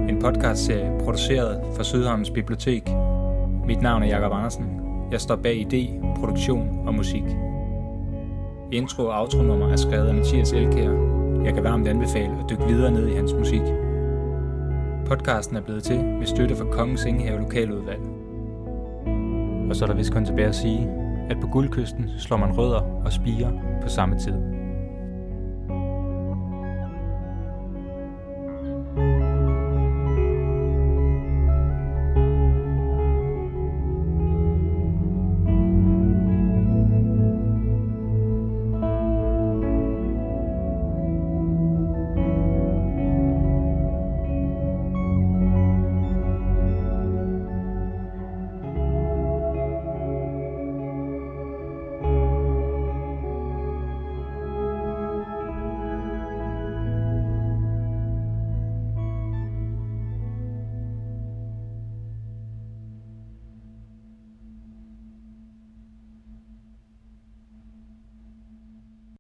en 0.10 0.22
podcastserie 0.22 1.00
produceret 1.04 1.62
for 1.76 1.84
Sydhavns 1.84 2.30
Bibliotek. 2.30 2.90
Mit 3.68 3.82
navn 3.82 4.04
er 4.04 4.08
Jakob 4.08 4.32
Andersen. 4.32 4.66
Jeg 5.12 5.22
står 5.22 5.36
bag 5.36 5.68
idé, 5.74 6.08
produktion 6.20 6.88
og 6.88 6.94
musik. 6.94 7.24
Intro 8.72 9.04
og 9.04 9.22
outro-nummer 9.22 9.72
er 9.72 9.76
skrevet 9.76 10.08
af 10.08 10.16
Mathias 10.16 10.52
Elkær. 10.54 10.92
Jeg 11.44 11.54
kan 11.54 11.64
varmt 11.64 11.88
anbefale 11.88 12.38
at 12.44 12.50
dykke 12.50 12.68
videre 12.68 12.92
ned 12.92 13.08
i 13.08 13.16
hans 13.16 13.34
musik. 13.34 13.62
Podcasten 15.06 15.58
er 15.58 15.62
blevet 15.62 15.84
til 15.84 16.04
med 16.04 16.26
støtte 16.26 16.56
fra 16.56 16.66
Kongens 16.66 17.06
Ingehave 17.06 17.40
Lokaludvalg. 17.40 18.02
Og 19.70 19.76
så 19.76 19.86
er 19.86 19.88
der 19.88 19.96
vist 19.96 20.14
kun 20.14 20.26
tilbage 20.26 20.48
at 20.48 20.56
sige, 20.56 20.90
at 21.30 21.38
på 21.42 21.48
Guldkysten 21.48 22.10
slår 22.18 22.38
man 22.38 22.58
rødder 22.58 22.82
og 23.06 23.14
spiger 23.14 23.52
på 23.82 23.90
samme 23.90 24.20
tid. 24.20 24.55